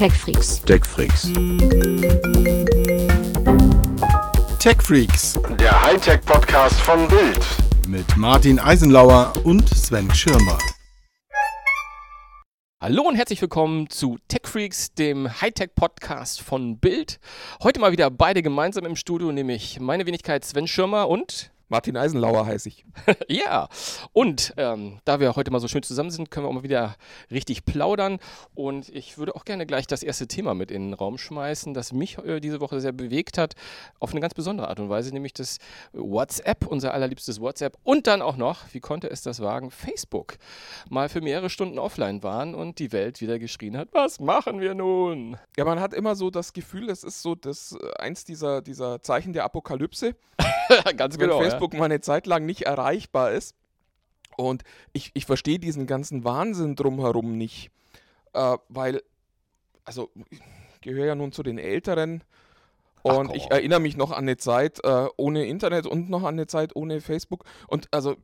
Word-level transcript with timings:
TechFreaks. 0.00 0.62
TechFreaks. 0.62 1.30
TechFreaks 4.58 5.38
Der 5.58 5.82
Hightech-Podcast 5.82 6.80
von 6.80 7.06
Bild. 7.06 7.46
mit 7.86 8.16
Martin 8.16 8.58
Eisenlauer 8.58 9.34
und 9.44 9.68
Sven 9.68 10.10
Schirmer. 10.14 10.56
Hallo 12.80 13.02
und 13.02 13.16
herzlich 13.16 13.42
willkommen 13.42 13.90
zu 13.90 14.16
TechFreaks, 14.28 14.94
dem 14.94 15.28
Hightech-Podcast 15.42 16.40
von 16.40 16.78
Bild. 16.78 17.20
Heute 17.62 17.78
mal 17.78 17.92
wieder 17.92 18.10
beide 18.10 18.40
gemeinsam 18.40 18.86
im 18.86 18.96
Studio, 18.96 19.32
nämlich 19.32 19.80
meine 19.80 20.06
Wenigkeit 20.06 20.46
Sven 20.46 20.66
Schirmer 20.66 21.10
und 21.10 21.50
Martin 21.70 21.96
Eisenlauer 21.96 22.46
heiße 22.46 22.68
ich. 22.68 22.84
ja, 23.28 23.68
und 24.12 24.52
ähm, 24.56 24.98
da 25.04 25.20
wir 25.20 25.36
heute 25.36 25.52
mal 25.52 25.60
so 25.60 25.68
schön 25.68 25.84
zusammen 25.84 26.10
sind, 26.10 26.30
können 26.30 26.44
wir 26.44 26.50
auch 26.50 26.54
mal 26.54 26.64
wieder 26.64 26.96
richtig 27.30 27.64
plaudern. 27.64 28.18
Und 28.54 28.88
ich 28.88 29.18
würde 29.18 29.36
auch 29.36 29.44
gerne 29.44 29.66
gleich 29.66 29.86
das 29.86 30.02
erste 30.02 30.26
Thema 30.26 30.54
mit 30.54 30.72
in 30.72 30.88
den 30.88 30.94
Raum 30.94 31.16
schmeißen, 31.16 31.72
das 31.72 31.92
mich 31.92 32.18
äh, 32.18 32.40
diese 32.40 32.60
Woche 32.60 32.80
sehr 32.80 32.90
bewegt 32.90 33.38
hat, 33.38 33.54
auf 34.00 34.10
eine 34.10 34.20
ganz 34.20 34.34
besondere 34.34 34.68
Art 34.68 34.80
und 34.80 34.88
Weise, 34.88 35.12
nämlich 35.12 35.32
das 35.32 35.58
WhatsApp, 35.92 36.66
unser 36.66 36.92
allerliebstes 36.92 37.40
WhatsApp. 37.40 37.78
Und 37.84 38.08
dann 38.08 38.20
auch 38.20 38.36
noch, 38.36 38.64
wie 38.72 38.80
konnte 38.80 39.08
es 39.08 39.22
das 39.22 39.40
wagen, 39.40 39.70
Facebook 39.70 40.38
mal 40.88 41.08
für 41.08 41.20
mehrere 41.20 41.50
Stunden 41.50 41.78
offline 41.78 42.24
waren 42.24 42.56
und 42.56 42.80
die 42.80 42.90
Welt 42.90 43.20
wieder 43.20 43.38
geschrien 43.38 43.76
hat, 43.76 43.90
was 43.92 44.18
machen 44.18 44.60
wir 44.60 44.74
nun? 44.74 45.36
Ja, 45.56 45.64
man 45.64 45.78
hat 45.78 45.94
immer 45.94 46.16
so 46.16 46.30
das 46.30 46.52
Gefühl, 46.52 46.90
es 46.90 47.04
ist 47.04 47.22
so 47.22 47.36
das 47.36 47.78
äh, 47.80 48.02
eins 48.02 48.24
dieser, 48.24 48.60
dieser 48.60 49.00
Zeichen 49.02 49.32
der 49.32 49.44
Apokalypse, 49.44 50.16
ganz 50.96 51.16
genau. 51.16 51.40
Facebook 51.40 51.59
mal 51.60 51.84
eine 51.84 52.00
Zeit 52.00 52.26
lang 52.26 52.46
nicht 52.46 52.62
erreichbar 52.62 53.32
ist. 53.32 53.54
Und 54.36 54.62
ich, 54.92 55.10
ich 55.14 55.26
verstehe 55.26 55.58
diesen 55.58 55.86
ganzen 55.86 56.24
Wahnsinn 56.24 56.76
drumherum 56.76 57.36
nicht, 57.36 57.70
äh, 58.32 58.56
weil, 58.68 59.02
also 59.84 60.10
ich 60.30 60.40
gehöre 60.80 61.06
ja 61.06 61.14
nun 61.14 61.32
zu 61.32 61.42
den 61.42 61.58
Älteren 61.58 62.22
Ach, 63.04 63.16
und 63.16 63.26
komm. 63.28 63.36
ich 63.36 63.50
erinnere 63.50 63.80
mich 63.80 63.96
noch 63.96 64.10
an 64.12 64.24
eine 64.24 64.36
Zeit 64.36 64.82
äh, 64.84 65.06
ohne 65.16 65.46
Internet 65.46 65.86
und 65.86 66.10
noch 66.10 66.22
an 66.22 66.34
eine 66.34 66.46
Zeit 66.46 66.74
ohne 66.74 67.00
Facebook. 67.00 67.44
Und 67.66 67.88
also, 67.90 68.16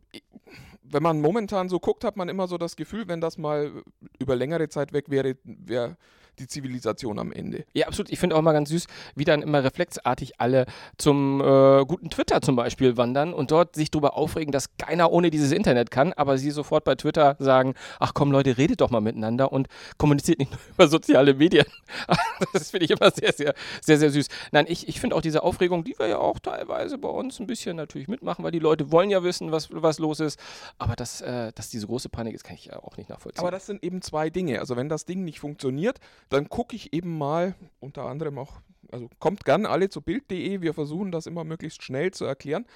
wenn 0.82 1.02
man 1.02 1.20
momentan 1.20 1.68
so 1.68 1.80
guckt, 1.80 2.04
hat 2.04 2.16
man 2.16 2.28
immer 2.28 2.46
so 2.46 2.58
das 2.58 2.76
Gefühl, 2.76 3.08
wenn 3.08 3.20
das 3.20 3.38
mal 3.38 3.82
über 4.18 4.36
längere 4.36 4.68
Zeit 4.68 4.92
weg 4.92 5.10
wäre, 5.10 5.36
wäre 5.44 5.96
die 6.38 6.46
Zivilisation 6.46 7.18
am 7.18 7.32
Ende. 7.32 7.64
Ja, 7.72 7.86
absolut. 7.86 8.10
Ich 8.10 8.18
finde 8.18 8.36
auch 8.36 8.42
mal 8.42 8.52
ganz 8.52 8.68
süß, 8.70 8.86
wie 9.14 9.24
dann 9.24 9.42
immer 9.42 9.64
reflexartig 9.64 10.40
alle 10.40 10.66
zum 10.98 11.40
äh, 11.40 11.84
guten 11.86 12.10
Twitter 12.10 12.40
zum 12.40 12.56
Beispiel 12.56 12.96
wandern 12.96 13.32
und 13.34 13.50
dort 13.50 13.74
sich 13.74 13.90
darüber 13.90 14.16
aufregen, 14.16 14.52
dass 14.52 14.76
keiner 14.76 15.10
ohne 15.12 15.30
dieses 15.30 15.52
Internet 15.52 15.90
kann, 15.90 16.12
aber 16.12 16.38
sie 16.38 16.50
sofort 16.50 16.84
bei 16.84 16.94
Twitter 16.94 17.36
sagen, 17.38 17.74
ach 18.00 18.12
komm 18.14 18.32
Leute, 18.32 18.58
redet 18.58 18.80
doch 18.80 18.90
mal 18.90 19.00
miteinander 19.00 19.52
und 19.52 19.68
kommuniziert 19.98 20.38
nicht 20.38 20.50
nur 20.50 20.60
über 20.74 20.88
soziale 20.88 21.34
Medien. 21.34 21.66
das 22.52 22.70
finde 22.70 22.84
ich 22.84 22.90
immer 22.90 23.10
sehr, 23.10 23.32
sehr, 23.32 23.54
sehr, 23.80 23.98
sehr 23.98 24.10
süß. 24.10 24.28
Nein, 24.52 24.66
ich, 24.68 24.88
ich 24.88 25.00
finde 25.00 25.16
auch 25.16 25.22
diese 25.22 25.42
Aufregung, 25.42 25.84
die 25.84 25.98
wir 25.98 26.06
ja 26.06 26.18
auch 26.18 26.38
teilweise 26.38 26.98
bei 26.98 27.08
uns 27.08 27.40
ein 27.40 27.46
bisschen 27.46 27.76
natürlich 27.76 28.08
mitmachen, 28.08 28.44
weil 28.44 28.52
die 28.52 28.58
Leute 28.58 28.92
wollen 28.92 29.10
ja 29.10 29.22
wissen, 29.22 29.52
was, 29.52 29.68
was 29.70 29.98
los 29.98 30.20
ist. 30.20 30.38
Aber 30.78 30.96
dass, 30.96 31.20
äh, 31.20 31.52
dass 31.54 31.70
diese 31.70 31.86
große 31.86 32.08
Panik 32.08 32.34
ist, 32.34 32.44
kann 32.44 32.54
ich 32.54 32.66
ja 32.66 32.82
auch 32.82 32.96
nicht 32.96 33.08
nachvollziehen. 33.08 33.40
Aber 33.40 33.50
das 33.50 33.66
sind 33.66 33.82
eben 33.82 34.02
zwei 34.02 34.30
Dinge. 34.30 34.60
Also 34.60 34.76
wenn 34.76 34.88
das 34.88 35.04
Ding 35.04 35.24
nicht 35.24 35.40
funktioniert, 35.40 35.98
dann 36.28 36.48
gucke 36.48 36.76
ich 36.76 36.92
eben 36.92 37.16
mal 37.16 37.54
unter 37.80 38.04
anderem 38.04 38.38
auch, 38.38 38.60
also 38.90 39.08
kommt 39.18 39.44
gern 39.44 39.66
alle 39.66 39.88
zu 39.88 40.00
Bild.de, 40.00 40.60
wir 40.60 40.74
versuchen 40.74 41.12
das 41.12 41.26
immer 41.26 41.44
möglichst 41.44 41.82
schnell 41.82 42.12
zu 42.12 42.24
erklären, 42.24 42.66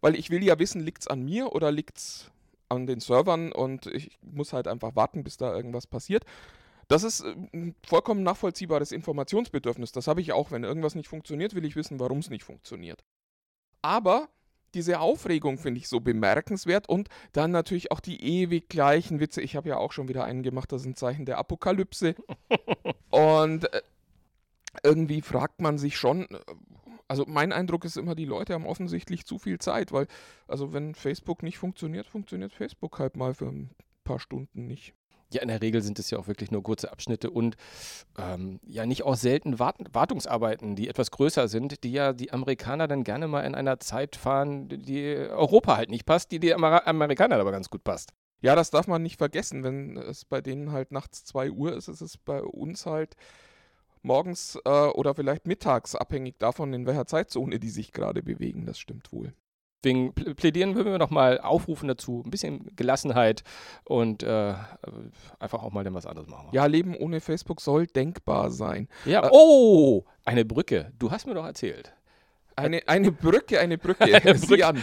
weil 0.00 0.14
ich 0.14 0.30
will 0.30 0.42
ja 0.44 0.58
wissen, 0.58 0.80
liegt 0.80 1.02
es 1.02 1.08
an 1.08 1.24
mir 1.24 1.52
oder 1.52 1.72
liegt 1.72 1.98
es 1.98 2.30
an 2.68 2.86
den 2.86 3.00
Servern 3.00 3.52
und 3.52 3.86
ich 3.86 4.18
muss 4.22 4.52
halt 4.52 4.68
einfach 4.68 4.94
warten, 4.94 5.24
bis 5.24 5.36
da 5.36 5.54
irgendwas 5.54 5.86
passiert. 5.86 6.24
Das 6.88 7.02
ist 7.02 7.20
äh, 7.20 7.34
ein 7.52 7.74
vollkommen 7.86 8.22
nachvollziehbares 8.22 8.92
Informationsbedürfnis. 8.92 9.92
Das 9.92 10.08
habe 10.08 10.20
ich 10.20 10.32
auch. 10.32 10.50
Wenn 10.50 10.64
irgendwas 10.64 10.94
nicht 10.94 11.08
funktioniert, 11.08 11.54
will 11.54 11.64
ich 11.64 11.76
wissen, 11.76 12.00
warum 12.00 12.18
es 12.18 12.30
nicht 12.30 12.44
funktioniert. 12.44 13.04
Aber 13.82 14.28
diese 14.74 15.00
Aufregung 15.00 15.58
finde 15.58 15.78
ich 15.78 15.88
so 15.88 16.00
bemerkenswert 16.00 16.88
und 16.88 17.08
dann 17.32 17.50
natürlich 17.50 17.90
auch 17.90 18.00
die 18.00 18.22
ewig 18.22 18.68
gleichen 18.68 19.20
Witze. 19.20 19.40
Ich 19.40 19.56
habe 19.56 19.68
ja 19.68 19.76
auch 19.76 19.92
schon 19.92 20.08
wieder 20.08 20.24
einen 20.24 20.42
gemacht, 20.42 20.72
das 20.72 20.82
ist 20.82 20.86
ein 20.86 20.96
Zeichen 20.96 21.24
der 21.24 21.38
Apokalypse. 21.38 22.14
und 23.10 23.72
äh, 23.72 23.82
irgendwie 24.82 25.22
fragt 25.22 25.60
man 25.60 25.78
sich 25.78 25.96
schon, 25.96 26.22
äh, 26.30 26.38
also 27.08 27.24
mein 27.26 27.52
Eindruck 27.52 27.84
ist 27.84 27.96
immer, 27.96 28.14
die 28.14 28.26
Leute 28.26 28.54
haben 28.54 28.66
offensichtlich 28.66 29.24
zu 29.24 29.38
viel 29.38 29.58
Zeit, 29.58 29.92
weil, 29.92 30.06
also 30.46 30.72
wenn 30.72 30.94
Facebook 30.94 31.42
nicht 31.42 31.58
funktioniert, 31.58 32.06
funktioniert 32.06 32.52
Facebook 32.52 32.98
halt 32.98 33.16
mal 33.16 33.34
für 33.34 33.46
ein 33.46 33.70
paar 34.04 34.20
Stunden 34.20 34.66
nicht. 34.66 34.94
Ja, 35.30 35.42
in 35.42 35.48
der 35.48 35.60
Regel 35.60 35.82
sind 35.82 35.98
es 35.98 36.10
ja 36.10 36.18
auch 36.18 36.26
wirklich 36.26 36.50
nur 36.50 36.62
kurze 36.62 36.90
Abschnitte 36.90 37.30
und 37.30 37.56
ähm, 38.18 38.60
ja 38.66 38.86
nicht 38.86 39.02
auch 39.02 39.16
selten 39.16 39.58
Wart 39.58 39.76
Wartungsarbeiten, 39.92 40.74
die 40.74 40.88
etwas 40.88 41.10
größer 41.10 41.48
sind, 41.48 41.84
die 41.84 41.92
ja 41.92 42.14
die 42.14 42.32
Amerikaner 42.32 42.88
dann 42.88 43.04
gerne 43.04 43.28
mal 43.28 43.42
in 43.42 43.54
einer 43.54 43.78
Zeit 43.78 44.16
fahren, 44.16 44.68
die 44.68 45.04
Europa 45.04 45.76
halt 45.76 45.90
nicht 45.90 46.06
passt, 46.06 46.32
die 46.32 46.40
die 46.40 46.54
Amer 46.54 46.86
Amerikaner 46.86 47.36
aber 47.36 47.52
ganz 47.52 47.68
gut 47.68 47.84
passt. 47.84 48.12
Ja, 48.40 48.54
das 48.54 48.70
darf 48.70 48.86
man 48.86 49.02
nicht 49.02 49.18
vergessen. 49.18 49.64
Wenn 49.64 49.96
es 49.96 50.24
bei 50.24 50.40
denen 50.40 50.72
halt 50.72 50.92
nachts 50.92 51.24
2 51.24 51.50
Uhr 51.50 51.74
ist, 51.76 51.88
ist 51.88 52.00
es 52.00 52.16
bei 52.16 52.40
uns 52.42 52.86
halt 52.86 53.16
morgens 54.02 54.58
äh, 54.64 54.70
oder 54.70 55.14
vielleicht 55.14 55.46
mittags, 55.46 55.94
abhängig 55.94 56.38
davon, 56.38 56.72
in 56.72 56.86
welcher 56.86 57.06
Zeitzone 57.06 57.58
die 57.58 57.70
sich 57.70 57.92
gerade 57.92 58.22
bewegen. 58.22 58.64
Das 58.64 58.78
stimmt 58.78 59.12
wohl. 59.12 59.34
Deswegen 59.84 60.10
pl- 60.12 60.34
plädieren 60.34 60.74
würden 60.74 60.90
wir 60.90 60.98
noch 60.98 61.10
mal 61.10 61.40
aufrufen 61.40 61.86
dazu, 61.88 62.22
ein 62.26 62.30
bisschen 62.30 62.74
Gelassenheit 62.74 63.44
und 63.84 64.22
äh, 64.24 64.54
einfach 65.38 65.62
auch 65.62 65.70
mal 65.72 65.84
dann 65.84 65.94
was 65.94 66.06
anderes 66.06 66.28
machen. 66.28 66.48
Ja, 66.52 66.66
Leben 66.66 66.96
ohne 66.96 67.20
Facebook 67.20 67.60
soll 67.60 67.86
denkbar 67.86 68.50
sein. 68.50 68.88
ja. 69.04 69.24
äh, 69.26 69.30
Oh, 69.32 70.04
eine 70.24 70.44
Brücke. 70.44 70.92
Du 70.98 71.10
hast 71.12 71.26
mir 71.26 71.34
doch 71.34 71.44
erzählt. 71.46 71.94
Eine, 72.56 72.82
eine 72.88 73.12
Brücke, 73.12 73.60
eine 73.60 73.78
Brücke. 73.78 74.02
Eine 74.24 74.36
Sieh 74.36 74.46
Brücke. 74.48 74.66
an. 74.66 74.82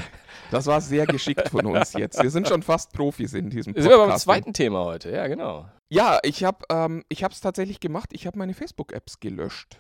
Das 0.50 0.66
war 0.66 0.80
sehr 0.80 1.06
geschickt 1.06 1.50
von 1.50 1.66
uns 1.66 1.92
jetzt. 1.92 2.24
Wir 2.24 2.30
sind 2.30 2.48
schon 2.48 2.64
fast 2.64 2.94
Profis 2.94 3.34
in 3.34 3.50
diesem 3.50 3.74
Sind 3.74 3.84
wir 3.84 3.90
beim 3.98 4.00
Podcast. 4.06 4.24
zweiten 4.24 4.54
Thema 4.54 4.86
heute. 4.86 5.12
Ja, 5.12 5.28
genau. 5.28 5.68
Ja, 5.90 6.20
ich 6.24 6.46
habe 6.46 6.60
ähm, 6.70 7.04
es 7.10 7.42
tatsächlich 7.42 7.82
gemacht. 7.82 8.12
Ich 8.14 8.28
habe 8.28 8.38
meine 8.38 8.54
Facebook-Apps 8.54 9.20
gelöscht. 9.20 9.78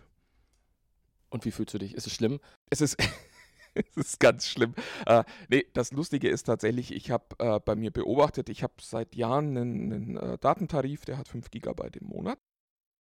Und 1.29 1.45
wie 1.45 1.51
fühlst 1.51 1.73
du 1.73 1.77
dich? 1.77 1.95
Ist 1.95 2.05
es 2.05 2.13
schlimm? 2.13 2.41
Es 2.69 2.81
ist, 2.81 2.97
es 3.95 3.97
ist 3.97 4.19
ganz 4.19 4.47
schlimm. 4.47 4.73
Äh, 5.05 5.23
nee, 5.49 5.65
das 5.73 5.91
Lustige 5.91 6.29
ist 6.29 6.43
tatsächlich, 6.43 6.93
ich 6.93 7.11
habe 7.11 7.25
äh, 7.39 7.59
bei 7.59 7.75
mir 7.75 7.91
beobachtet, 7.91 8.49
ich 8.49 8.63
habe 8.63 8.73
seit 8.81 9.15
Jahren 9.15 9.57
einen, 9.57 9.93
einen 9.93 10.17
äh, 10.17 10.37
Datentarif, 10.37 11.05
der 11.05 11.17
hat 11.17 11.27
5 11.27 11.51
Gigabyte 11.51 11.97
im 11.97 12.07
Monat. 12.07 12.39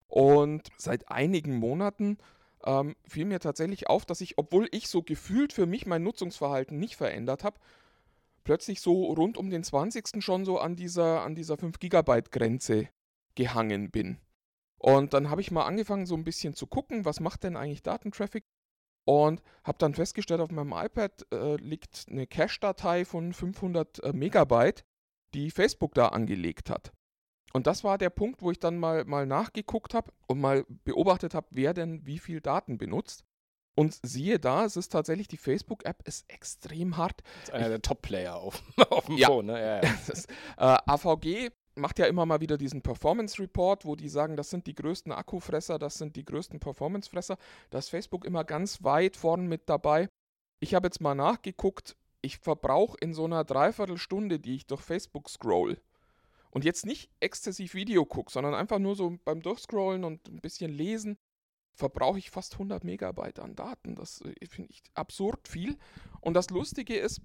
Und 0.06 0.68
seit 0.76 1.08
einigen 1.10 1.56
Monaten 1.56 2.18
ähm, 2.64 2.96
fiel 3.06 3.24
mir 3.24 3.40
tatsächlich 3.40 3.88
auf, 3.88 4.04
dass 4.04 4.20
ich, 4.20 4.38
obwohl 4.38 4.68
ich 4.70 4.88
so 4.88 5.02
gefühlt 5.02 5.52
für 5.52 5.66
mich 5.66 5.86
mein 5.86 6.02
Nutzungsverhalten 6.02 6.78
nicht 6.78 6.96
verändert 6.96 7.44
habe, 7.44 7.58
plötzlich 8.42 8.80
so 8.80 9.04
rund 9.12 9.36
um 9.36 9.50
den 9.50 9.64
20. 9.64 10.22
schon 10.22 10.44
so 10.44 10.58
an 10.58 10.76
dieser, 10.76 11.22
an 11.22 11.34
dieser 11.34 11.56
5 11.56 11.78
Gigabyte 11.78 12.30
Grenze 12.30 12.88
gehangen 13.34 13.90
bin. 13.90 14.18
Und 14.78 15.14
dann 15.14 15.30
habe 15.30 15.40
ich 15.40 15.50
mal 15.50 15.64
angefangen, 15.64 16.06
so 16.06 16.14
ein 16.14 16.24
bisschen 16.24 16.54
zu 16.54 16.66
gucken, 16.66 17.04
was 17.04 17.20
macht 17.20 17.42
denn 17.42 17.56
eigentlich 17.56 17.82
Datentraffic? 17.82 18.44
Und 19.04 19.42
habe 19.64 19.78
dann 19.78 19.94
festgestellt, 19.94 20.40
auf 20.40 20.50
meinem 20.50 20.72
iPad 20.72 21.26
äh, 21.32 21.56
liegt 21.56 22.06
eine 22.10 22.26
Cache-Datei 22.26 23.04
von 23.04 23.32
500 23.32 24.02
äh, 24.02 24.12
Megabyte, 24.12 24.84
die 25.34 25.50
Facebook 25.50 25.94
da 25.94 26.08
angelegt 26.08 26.70
hat. 26.70 26.92
Und 27.52 27.66
das 27.66 27.84
war 27.84 27.98
der 27.98 28.10
Punkt, 28.10 28.42
wo 28.42 28.50
ich 28.50 28.58
dann 28.58 28.78
mal, 28.78 29.04
mal 29.04 29.26
nachgeguckt 29.26 29.94
habe 29.94 30.10
und 30.26 30.40
mal 30.40 30.64
beobachtet 30.84 31.34
habe, 31.34 31.46
wer 31.50 31.72
denn 31.74 32.04
wie 32.06 32.18
viel 32.18 32.40
Daten 32.40 32.78
benutzt. 32.78 33.24
Und 33.76 33.98
siehe 34.02 34.38
da, 34.38 34.64
es 34.64 34.76
ist 34.76 34.90
tatsächlich, 34.90 35.28
die 35.28 35.36
Facebook-App 35.36 36.06
ist 36.06 36.24
extrem 36.28 36.96
hart. 36.96 37.22
Das 37.40 37.48
ist 37.48 37.54
einer 37.54 37.68
der 37.68 37.82
Top-Player 37.82 38.36
auf, 38.36 38.62
auf 38.90 39.06
dem 39.06 39.16
Ja. 39.16 39.28
Phone. 39.28 39.46
Ne? 39.46 39.60
Ja, 39.60 39.82
ja. 39.82 39.94
Das, 40.06 40.26
äh, 40.26 40.78
AVG 40.86 41.50
macht 41.76 41.98
ja 41.98 42.06
immer 42.06 42.26
mal 42.26 42.40
wieder 42.40 42.56
diesen 42.56 42.82
Performance 42.82 43.42
Report, 43.42 43.84
wo 43.84 43.96
die 43.96 44.08
sagen, 44.08 44.36
das 44.36 44.50
sind 44.50 44.66
die 44.66 44.74
größten 44.74 45.12
Akkufresser, 45.12 45.78
das 45.78 45.94
sind 45.94 46.16
die 46.16 46.24
größten 46.24 46.60
Performancefresser. 46.60 47.36
Da 47.70 47.78
ist 47.78 47.88
Facebook 47.88 48.24
immer 48.24 48.44
ganz 48.44 48.82
weit 48.84 49.16
vorn 49.16 49.46
mit 49.46 49.68
dabei. 49.68 50.08
Ich 50.60 50.74
habe 50.74 50.86
jetzt 50.86 51.00
mal 51.00 51.14
nachgeguckt, 51.14 51.96
ich 52.22 52.38
verbrauche 52.38 52.96
in 53.00 53.12
so 53.12 53.24
einer 53.24 53.44
Dreiviertelstunde, 53.44 54.38
die 54.38 54.56
ich 54.56 54.66
durch 54.66 54.80
Facebook 54.80 55.28
scroll, 55.28 55.78
und 56.54 56.64
jetzt 56.64 56.86
nicht 56.86 57.10
exzessiv 57.18 57.74
Video 57.74 58.06
gucke, 58.06 58.30
sondern 58.30 58.54
einfach 58.54 58.78
nur 58.78 58.94
so 58.94 59.18
beim 59.24 59.42
Durchscrollen 59.42 60.04
und 60.04 60.28
ein 60.28 60.40
bisschen 60.40 60.70
lesen, 60.70 61.18
verbrauche 61.74 62.18
ich 62.18 62.30
fast 62.30 62.52
100 62.52 62.84
Megabyte 62.84 63.40
an 63.40 63.56
Daten. 63.56 63.96
Das 63.96 64.20
äh, 64.20 64.46
finde 64.46 64.70
ich 64.70 64.84
absurd 64.94 65.48
viel. 65.48 65.76
Und 66.20 66.34
das 66.34 66.50
Lustige 66.50 66.96
ist, 66.96 67.20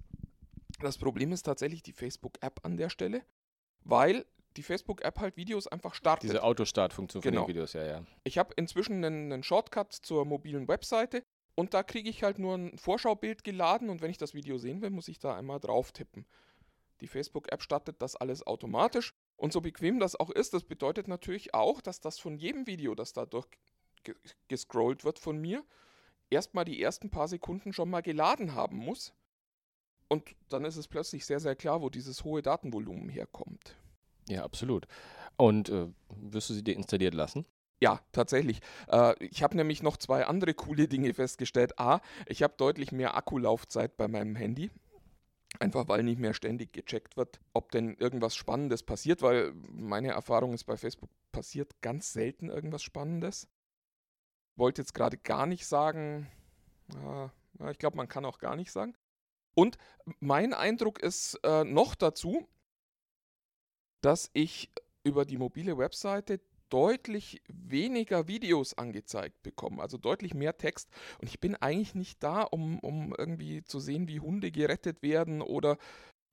das 0.80 0.98
Problem 0.98 1.30
ist 1.30 1.44
tatsächlich 1.44 1.84
die 1.84 1.92
Facebook-App 1.92 2.64
an 2.64 2.76
der 2.76 2.90
Stelle, 2.90 3.22
weil 3.84 4.26
die 4.56 4.62
Facebook-App 4.62 5.18
halt 5.18 5.36
Videos 5.36 5.66
einfach 5.66 5.94
startet. 5.94 6.30
Diese 6.30 6.42
Autostartfunktion 6.42 7.22
von 7.22 7.30
Genau. 7.30 7.44
den 7.44 7.48
Videos, 7.48 7.72
ja, 7.72 7.84
ja. 7.84 8.04
Ich 8.24 8.38
habe 8.38 8.52
inzwischen 8.56 9.04
einen, 9.04 9.32
einen 9.32 9.42
Shortcut 9.42 9.92
zur 9.92 10.24
mobilen 10.24 10.66
Webseite 10.68 11.22
und 11.54 11.74
da 11.74 11.82
kriege 11.82 12.10
ich 12.10 12.22
halt 12.22 12.38
nur 12.38 12.56
ein 12.56 12.76
Vorschaubild 12.78 13.44
geladen 13.44 13.90
und 13.90 14.02
wenn 14.02 14.10
ich 14.10 14.18
das 14.18 14.34
Video 14.34 14.58
sehen 14.58 14.82
will, 14.82 14.90
muss 14.90 15.08
ich 15.08 15.18
da 15.18 15.36
einmal 15.36 15.60
drauf 15.60 15.92
tippen. 15.92 16.26
Die 17.00 17.06
Facebook-App 17.06 17.62
startet 17.62 18.02
das 18.02 18.16
alles 18.16 18.46
automatisch 18.46 19.12
Und 19.36 19.54
so 19.54 19.62
bequem 19.62 19.98
das 20.00 20.16
auch 20.16 20.28
ist, 20.28 20.52
das 20.52 20.64
bedeutet 20.64 21.08
natürlich 21.08 21.54
auch, 21.54 21.80
dass 21.80 22.00
das 22.00 22.18
von 22.18 22.36
jedem 22.36 22.66
Video, 22.66 22.94
das 22.94 23.14
da 23.14 23.24
durch 23.24 23.46
gescrollt 24.48 25.02
wird 25.04 25.18
von 25.18 25.38
mir, 25.38 25.64
erstmal 26.28 26.66
die 26.66 26.82
ersten 26.82 27.08
paar 27.10 27.26
Sekunden 27.26 27.72
schon 27.72 27.88
mal 27.88 28.02
geladen 28.02 28.54
haben 28.54 28.76
muss. 28.76 29.14
Und 30.08 30.36
dann 30.50 30.66
ist 30.66 30.76
es 30.76 30.88
plötzlich 30.88 31.24
sehr, 31.24 31.40
sehr 31.40 31.56
klar, 31.56 31.80
wo 31.80 31.88
dieses 31.88 32.22
hohe 32.24 32.42
Datenvolumen 32.42 33.08
herkommt. 33.08 33.76
Ja, 34.30 34.44
absolut. 34.44 34.86
Und 35.36 35.68
äh, 35.70 35.88
wirst 36.08 36.50
du 36.50 36.54
sie 36.54 36.62
dir 36.62 36.76
installiert 36.76 37.14
lassen? 37.14 37.46
Ja, 37.80 38.00
tatsächlich. 38.12 38.60
Äh, 38.88 39.14
ich 39.24 39.42
habe 39.42 39.56
nämlich 39.56 39.82
noch 39.82 39.96
zwei 39.96 40.24
andere 40.26 40.54
coole 40.54 40.86
Dinge 40.86 41.12
festgestellt. 41.14 41.78
A, 41.80 42.00
ich 42.26 42.44
habe 42.44 42.54
deutlich 42.56 42.92
mehr 42.92 43.16
Akkulaufzeit 43.16 43.96
bei 43.96 44.06
meinem 44.06 44.36
Handy. 44.36 44.70
Einfach 45.58 45.88
weil 45.88 46.04
nicht 46.04 46.20
mehr 46.20 46.32
ständig 46.32 46.72
gecheckt 46.72 47.16
wird, 47.16 47.40
ob 47.54 47.72
denn 47.72 47.96
irgendwas 47.96 48.36
Spannendes 48.36 48.84
passiert, 48.84 49.20
weil 49.20 49.52
meine 49.68 50.12
Erfahrung 50.12 50.54
ist, 50.54 50.62
bei 50.62 50.76
Facebook 50.76 51.10
passiert 51.32 51.82
ganz 51.82 52.12
selten 52.12 52.50
irgendwas 52.50 52.84
Spannendes. 52.84 53.48
Wollte 54.54 54.82
jetzt 54.82 54.94
gerade 54.94 55.16
gar 55.16 55.46
nicht 55.46 55.66
sagen, 55.66 56.28
ja, 56.94 57.32
ich 57.68 57.78
glaube, 57.78 57.96
man 57.96 58.08
kann 58.08 58.24
auch 58.24 58.38
gar 58.38 58.54
nicht 58.54 58.70
sagen. 58.70 58.94
Und 59.54 59.76
mein 60.20 60.54
Eindruck 60.54 61.00
ist 61.00 61.34
äh, 61.42 61.64
noch 61.64 61.96
dazu, 61.96 62.46
dass 64.00 64.30
ich 64.32 64.70
über 65.04 65.24
die 65.24 65.38
mobile 65.38 65.78
Webseite 65.78 66.40
deutlich 66.68 67.42
weniger 67.48 68.28
Videos 68.28 68.78
angezeigt 68.78 69.42
bekomme, 69.42 69.82
also 69.82 69.98
deutlich 69.98 70.34
mehr 70.34 70.56
Text. 70.56 70.88
Und 71.20 71.28
ich 71.28 71.40
bin 71.40 71.56
eigentlich 71.56 71.94
nicht 71.94 72.22
da, 72.22 72.42
um, 72.42 72.78
um 72.78 73.14
irgendwie 73.18 73.64
zu 73.64 73.80
sehen, 73.80 74.08
wie 74.08 74.20
Hunde 74.20 74.50
gerettet 74.50 75.02
werden 75.02 75.42
oder 75.42 75.78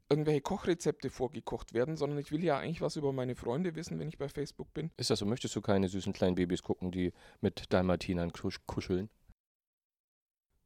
irgendwelche 0.09 0.41
Kochrezepte 0.41 1.09
vorgekocht 1.09 1.73
werden, 1.73 1.97
sondern 1.97 2.19
ich 2.19 2.31
will 2.31 2.43
ja 2.43 2.57
eigentlich 2.57 2.81
was 2.81 2.95
über 2.95 3.11
meine 3.11 3.35
Freunde 3.35 3.75
wissen, 3.75 3.99
wenn 3.99 4.07
ich 4.07 4.17
bei 4.17 4.29
Facebook 4.29 4.73
bin. 4.73 4.91
Ist 4.95 5.09
das 5.09 5.19
so? 5.19 5.25
Möchtest 5.25 5.55
du 5.55 5.61
keine 5.61 5.89
süßen 5.89 6.13
kleinen 6.13 6.35
Babys 6.35 6.63
gucken, 6.63 6.91
die 6.91 7.13
mit 7.41 7.73
Dalmatinern 7.73 8.31
kuscheln? 8.65 9.09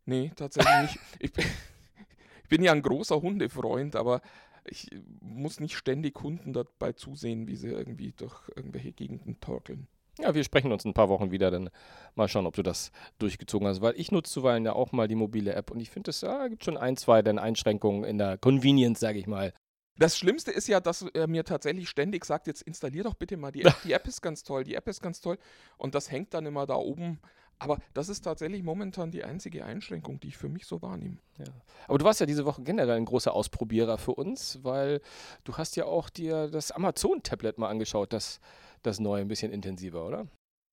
Nee, 0.06 0.32
tatsächlich 0.36 0.82
nicht. 0.82 1.00
Ich 1.20 1.34
bin, 1.34 1.46
ich 2.44 2.50
bin 2.50 2.64
ja 2.64 2.72
ein 2.72 2.82
großer 2.82 3.22
Hundefreund, 3.22 3.96
aber 3.96 4.22
ich 4.66 4.90
muss 5.22 5.60
nicht 5.60 5.76
ständig 5.76 6.22
Hunden 6.22 6.54
dabei 6.54 6.94
zusehen, 6.94 7.48
wie 7.48 7.56
sie 7.56 7.70
irgendwie 7.70 8.12
durch 8.12 8.50
irgendwelche 8.56 8.92
Gegenden 8.92 9.40
torkeln. 9.40 9.88
Ja, 10.20 10.36
wir 10.36 10.44
sprechen 10.44 10.72
uns 10.72 10.84
in 10.84 10.92
ein 10.92 10.94
paar 10.94 11.10
Wochen 11.10 11.32
wieder, 11.32 11.52
dann 11.52 11.70
mal 12.16 12.28
schauen, 12.28 12.46
ob 12.46 12.56
du 12.56 12.64
das 12.64 12.92
durchgezogen 13.18 13.68
hast, 13.68 13.82
weil 13.82 13.94
ich 13.98 14.12
nutze 14.12 14.32
zuweilen 14.32 14.66
ja 14.66 14.74
auch 14.74 14.92
mal 14.92 15.08
die 15.08 15.16
mobile 15.16 15.54
App 15.54 15.72
und 15.72 15.80
ich 15.80 15.90
finde, 15.90 16.12
es 16.12 16.22
ja, 16.22 16.48
gibt 16.48 16.66
schon 16.66 16.78
ein, 16.78 16.98
zwei 16.98 17.22
dann 17.22 17.40
Einschränkungen 17.40 18.04
in 18.04 18.18
der 18.18 18.38
Convenience, 18.38 19.00
sage 19.00 19.20
ich 19.20 19.28
mal. 19.28 19.54
Das 19.98 20.18
Schlimmste 20.18 20.52
ist 20.52 20.68
ja, 20.68 20.80
dass 20.80 21.04
er 21.14 21.28
mir 21.28 21.44
tatsächlich 21.44 21.90
ständig 21.90 22.26
sagt, 22.26 22.48
jetzt 22.48 22.62
installier 22.62 23.04
doch 23.04 23.14
bitte 23.14 23.38
mal 23.38 23.52
die 23.52 23.62
App. 23.64 23.76
Die 23.84 23.94
App 23.94 24.08
ist 24.08 24.22
ganz 24.22 24.44
toll, 24.44 24.64
die 24.64 24.76
App 24.76 24.88
ist 24.88 25.02
ganz 25.02 25.22
toll. 25.22 25.38
Und 25.78 25.96
das 25.96 26.12
hängt 26.12 26.34
dann 26.34 26.46
immer 26.46 26.66
da 26.66 26.76
oben 26.76 27.20
aber 27.62 27.78
das 27.94 28.10
ist 28.10 28.22
tatsächlich 28.22 28.64
momentan 28.64 29.12
die 29.12 29.24
einzige 29.24 29.64
Einschränkung, 29.64 30.20
die 30.20 30.30
ich 30.30 30.38
für 30.38 30.50
mich 30.50 30.66
so 30.66 30.82
wahrnehme. 30.82 31.18
Ja. 31.38 31.46
Aber 31.88 32.00
du 32.00 32.06
warst 32.06 32.20
ja 32.20 32.26
diese 32.26 32.44
Woche 32.44 32.64
generell 32.64 32.98
ein 32.98 33.06
großer 33.06 33.34
Ausprobierer 33.34 34.00
für 34.00 34.14
uns, 34.14 34.64
weil 34.64 35.00
du 35.44 35.56
hast 35.58 35.76
ja 35.76 35.86
auch 35.86 36.10
dir 36.10 36.48
das 36.48 36.72
Amazon-Tablet 36.72 37.60
mal 37.60 37.70
angeschaut, 37.70 38.14
das, 38.14 38.40
das 38.82 39.00
neue, 39.00 39.22
ein 39.22 39.28
bisschen 39.28 39.52
intensiver, 39.52 40.08
oder? 40.08 40.26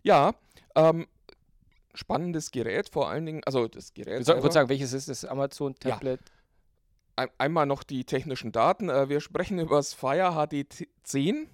Ja, 0.03 0.35
ähm, 0.75 1.07
spannendes 1.93 2.53
Gerät, 2.53 2.89
vor 2.89 3.11
allen 3.11 3.27
Dingen, 3.27 3.45
also 3.45 3.69
das 3.69 3.93
Gerät. 3.93 4.23
Ich 4.23 4.27
würde 4.27 4.53
sagen, 4.53 4.71
welches 4.71 4.95
ist 4.95 5.11
das 5.11 5.27
Amazon-Tablet? 5.27 6.21
Ja. 7.19 7.29
einmal 7.37 7.67
noch 7.67 7.83
die 7.83 8.05
technischen 8.05 8.51
Daten. 8.51 8.89
Äh, 8.89 9.11
wir 9.11 9.21
sprechen 9.21 9.59
über 9.59 9.77
das 9.77 9.93
Fire 9.93 10.33
HD 10.33 10.67
10 11.03 11.51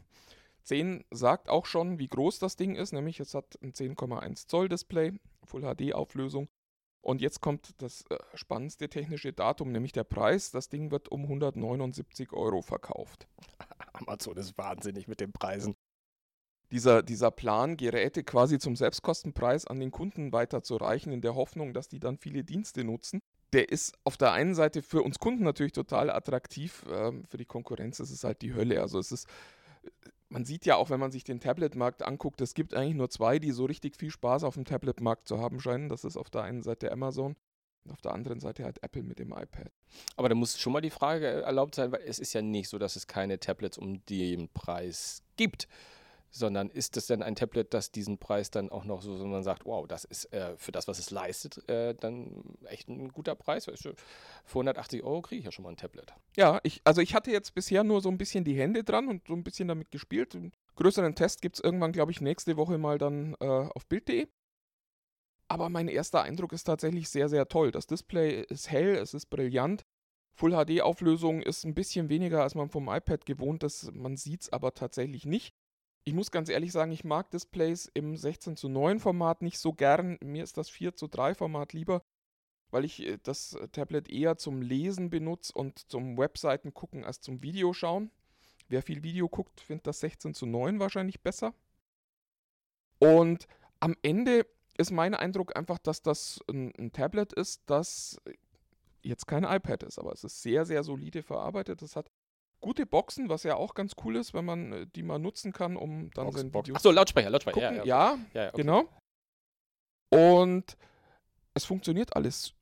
10 0.64 1.04
sagt 1.10 1.48
auch 1.48 1.66
schon, 1.66 1.98
wie 1.98 2.08
groß 2.08 2.38
das 2.38 2.56
Ding 2.56 2.74
ist, 2.74 2.92
nämlich 2.92 3.20
es 3.20 3.34
hat 3.34 3.58
ein 3.62 3.72
10,1 3.72 4.48
Zoll 4.48 4.68
Display, 4.68 5.12
Full 5.44 5.62
HD 5.62 5.94
Auflösung. 5.94 6.48
Und 7.02 7.20
jetzt 7.20 7.42
kommt 7.42 7.82
das 7.82 8.04
äh, 8.08 8.16
spannendste 8.34 8.88
technische 8.88 9.34
Datum, 9.34 9.72
nämlich 9.72 9.92
der 9.92 10.04
Preis. 10.04 10.50
Das 10.50 10.70
Ding 10.70 10.90
wird 10.90 11.10
um 11.10 11.24
179 11.24 12.32
Euro 12.32 12.62
verkauft. 12.62 13.28
Amazon 13.92 14.36
ist 14.38 14.56
wahnsinnig 14.56 15.06
mit 15.06 15.20
den 15.20 15.32
Preisen. 15.32 15.76
Dieser, 16.72 17.02
dieser 17.02 17.30
Plan, 17.30 17.76
Geräte 17.76 18.24
quasi 18.24 18.58
zum 18.58 18.74
Selbstkostenpreis 18.74 19.66
an 19.66 19.80
den 19.80 19.90
Kunden 19.90 20.32
weiterzureichen, 20.32 21.12
in 21.12 21.20
der 21.20 21.34
Hoffnung, 21.34 21.74
dass 21.74 21.88
die 21.88 22.00
dann 22.00 22.16
viele 22.16 22.42
Dienste 22.42 22.84
nutzen, 22.84 23.20
der 23.52 23.68
ist 23.68 23.96
auf 24.02 24.16
der 24.16 24.32
einen 24.32 24.54
Seite 24.54 24.82
für 24.82 25.02
uns 25.02 25.18
Kunden 25.18 25.44
natürlich 25.44 25.72
total 25.72 26.10
attraktiv. 26.10 26.84
Ähm, 26.90 27.24
für 27.26 27.36
die 27.36 27.44
Konkurrenz 27.44 28.00
ist 28.00 28.10
es 28.10 28.24
halt 28.24 28.42
die 28.42 28.54
Hölle. 28.54 28.80
Also 28.80 28.98
es 28.98 29.12
ist 29.12 29.28
man 30.34 30.44
sieht 30.44 30.66
ja 30.66 30.74
auch, 30.74 30.90
wenn 30.90 30.98
man 30.98 31.12
sich 31.12 31.22
den 31.22 31.38
Tablet-Markt 31.38 32.02
anguckt, 32.02 32.40
es 32.40 32.54
gibt 32.54 32.74
eigentlich 32.74 32.96
nur 32.96 33.08
zwei, 33.08 33.38
die 33.38 33.52
so 33.52 33.66
richtig 33.66 33.96
viel 33.96 34.10
Spaß 34.10 34.42
auf 34.42 34.54
dem 34.54 34.64
Tablet-Markt 34.64 35.28
zu 35.28 35.38
haben 35.38 35.60
scheinen. 35.60 35.88
Das 35.88 36.02
ist 36.02 36.16
auf 36.16 36.28
der 36.28 36.42
einen 36.42 36.64
Seite 36.64 36.90
Amazon 36.90 37.36
und 37.84 37.92
auf 37.92 38.00
der 38.00 38.12
anderen 38.12 38.40
Seite 38.40 38.64
halt 38.64 38.82
Apple 38.82 39.04
mit 39.04 39.20
dem 39.20 39.30
iPad. 39.30 39.70
Aber 40.16 40.28
da 40.28 40.34
muss 40.34 40.58
schon 40.58 40.72
mal 40.72 40.80
die 40.80 40.90
Frage 40.90 41.28
erlaubt 41.42 41.76
sein, 41.76 41.92
weil 41.92 42.02
es 42.04 42.18
ist 42.18 42.32
ja 42.32 42.42
nicht 42.42 42.68
so, 42.68 42.78
dass 42.78 42.96
es 42.96 43.06
keine 43.06 43.38
Tablets 43.38 43.78
um 43.78 44.04
den 44.06 44.48
Preis 44.48 45.22
gibt 45.36 45.68
sondern 46.34 46.68
ist 46.68 46.96
es 46.96 47.06
denn 47.06 47.22
ein 47.22 47.36
Tablet, 47.36 47.72
das 47.72 47.92
diesen 47.92 48.18
Preis 48.18 48.50
dann 48.50 48.68
auch 48.68 48.84
noch 48.84 49.02
so, 49.02 49.16
so 49.16 49.24
man 49.24 49.44
sagt, 49.44 49.64
wow, 49.66 49.86
das 49.86 50.04
ist 50.04 50.32
äh, 50.32 50.56
für 50.56 50.72
das, 50.72 50.88
was 50.88 50.98
es 50.98 51.10
leistet, 51.10 51.66
äh, 51.68 51.94
dann 51.94 52.42
echt 52.64 52.88
ein 52.88 53.08
guter 53.10 53.36
Preis. 53.36 53.66
Für 53.66 53.94
180 54.48 55.04
Euro 55.04 55.22
kriege 55.22 55.38
ich 55.38 55.44
ja 55.44 55.52
schon 55.52 55.62
mal 55.62 55.70
ein 55.70 55.76
Tablet. 55.76 56.12
Ja, 56.36 56.58
ich, 56.64 56.80
also 56.82 57.00
ich 57.00 57.14
hatte 57.14 57.30
jetzt 57.30 57.54
bisher 57.54 57.84
nur 57.84 58.00
so 58.00 58.08
ein 58.08 58.18
bisschen 58.18 58.42
die 58.42 58.58
Hände 58.58 58.82
dran 58.82 59.06
und 59.06 59.28
so 59.28 59.32
ein 59.32 59.44
bisschen 59.44 59.68
damit 59.68 59.92
gespielt. 59.92 60.34
Einen 60.34 60.52
größeren 60.74 61.14
Test 61.14 61.40
gibt 61.40 61.56
es 61.56 61.62
irgendwann, 61.62 61.92
glaube 61.92 62.10
ich, 62.10 62.20
nächste 62.20 62.56
Woche 62.56 62.78
mal 62.78 62.98
dann 62.98 63.36
äh, 63.38 63.46
auf 63.46 63.86
Bild.de. 63.86 64.26
Aber 65.46 65.68
mein 65.68 65.86
erster 65.86 66.22
Eindruck 66.22 66.52
ist 66.52 66.64
tatsächlich 66.64 67.08
sehr, 67.10 67.28
sehr 67.28 67.46
toll. 67.46 67.70
Das 67.70 67.86
Display 67.86 68.42
ist 68.42 68.70
hell, 68.70 68.96
es 68.96 69.14
ist 69.14 69.26
brillant. 69.26 69.84
Full 70.32 70.50
HD-Auflösung 70.50 71.42
ist 71.42 71.64
ein 71.64 71.74
bisschen 71.74 72.08
weniger, 72.08 72.42
als 72.42 72.56
man 72.56 72.70
vom 72.70 72.88
iPad 72.88 73.24
gewohnt 73.24 73.62
ist. 73.62 73.94
Man 73.94 74.16
sieht 74.16 74.42
es 74.42 74.52
aber 74.52 74.74
tatsächlich 74.74 75.26
nicht 75.26 75.54
ich 76.04 76.12
muss 76.12 76.30
ganz 76.30 76.48
ehrlich 76.48 76.72
sagen, 76.72 76.92
ich 76.92 77.04
mag 77.04 77.30
Displays 77.30 77.90
im 77.94 78.16
16 78.16 78.56
zu 78.56 78.68
9 78.68 79.00
Format 79.00 79.42
nicht 79.42 79.58
so 79.58 79.72
gern. 79.72 80.18
Mir 80.22 80.44
ist 80.44 80.58
das 80.58 80.68
4 80.68 80.94
zu 80.94 81.08
3 81.08 81.34
Format 81.34 81.72
lieber, 81.72 82.02
weil 82.70 82.84
ich 82.84 83.00
äh, 83.00 83.18
das 83.22 83.54
äh, 83.54 83.68
Tablet 83.68 84.08
eher 84.10 84.36
zum 84.36 84.60
Lesen 84.60 85.10
benutze 85.10 85.52
und 85.54 85.78
zum 85.90 86.18
Webseiten 86.18 86.74
gucken 86.74 87.04
als 87.04 87.20
zum 87.20 87.42
Videoschauen. 87.42 88.10
Wer 88.68 88.82
viel 88.82 89.02
Video 89.02 89.28
guckt, 89.28 89.60
findet 89.60 89.86
das 89.86 90.00
16 90.00 90.34
zu 90.34 90.46
9 90.46 90.78
wahrscheinlich 90.78 91.22
besser. 91.22 91.54
Und 92.98 93.46
am 93.80 93.96
Ende 94.02 94.46
ist 94.76 94.90
mein 94.90 95.14
Eindruck 95.14 95.56
einfach, 95.56 95.78
dass 95.78 96.02
das 96.02 96.40
ein, 96.50 96.72
ein 96.78 96.92
Tablet 96.92 97.32
ist, 97.32 97.62
das 97.66 98.20
jetzt 99.02 99.26
kein 99.26 99.44
iPad 99.44 99.82
ist, 99.84 99.98
aber 99.98 100.12
es 100.12 100.24
ist 100.24 100.42
sehr, 100.42 100.64
sehr 100.64 100.82
solide 100.82 101.22
verarbeitet. 101.22 101.82
Es 101.82 101.96
hat 101.96 102.10
gute 102.64 102.86
Boxen, 102.86 103.28
was 103.28 103.42
ja 103.42 103.56
auch 103.56 103.74
ganz 103.74 103.92
cool 104.02 104.16
ist, 104.16 104.32
wenn 104.32 104.46
man 104.46 104.72
äh, 104.72 104.86
die 104.86 105.02
mal 105.02 105.18
nutzen 105.18 105.52
kann, 105.52 105.76
um 105.76 106.10
dann 106.14 106.24
Box, 106.24 106.40
sein 106.40 106.50
Box. 106.50 106.70
Achso, 106.74 106.90
Lautsprecher, 106.90 107.28
Lautsprecher. 107.28 107.60
Ja, 107.60 107.72
ja, 107.72 107.84
ja, 107.84 108.18
ja 108.32 108.48
okay. 108.48 108.62
genau. 108.62 108.88
Und 110.08 110.78
es 111.52 111.66
funktioniert 111.66 112.16
alles 112.16 112.54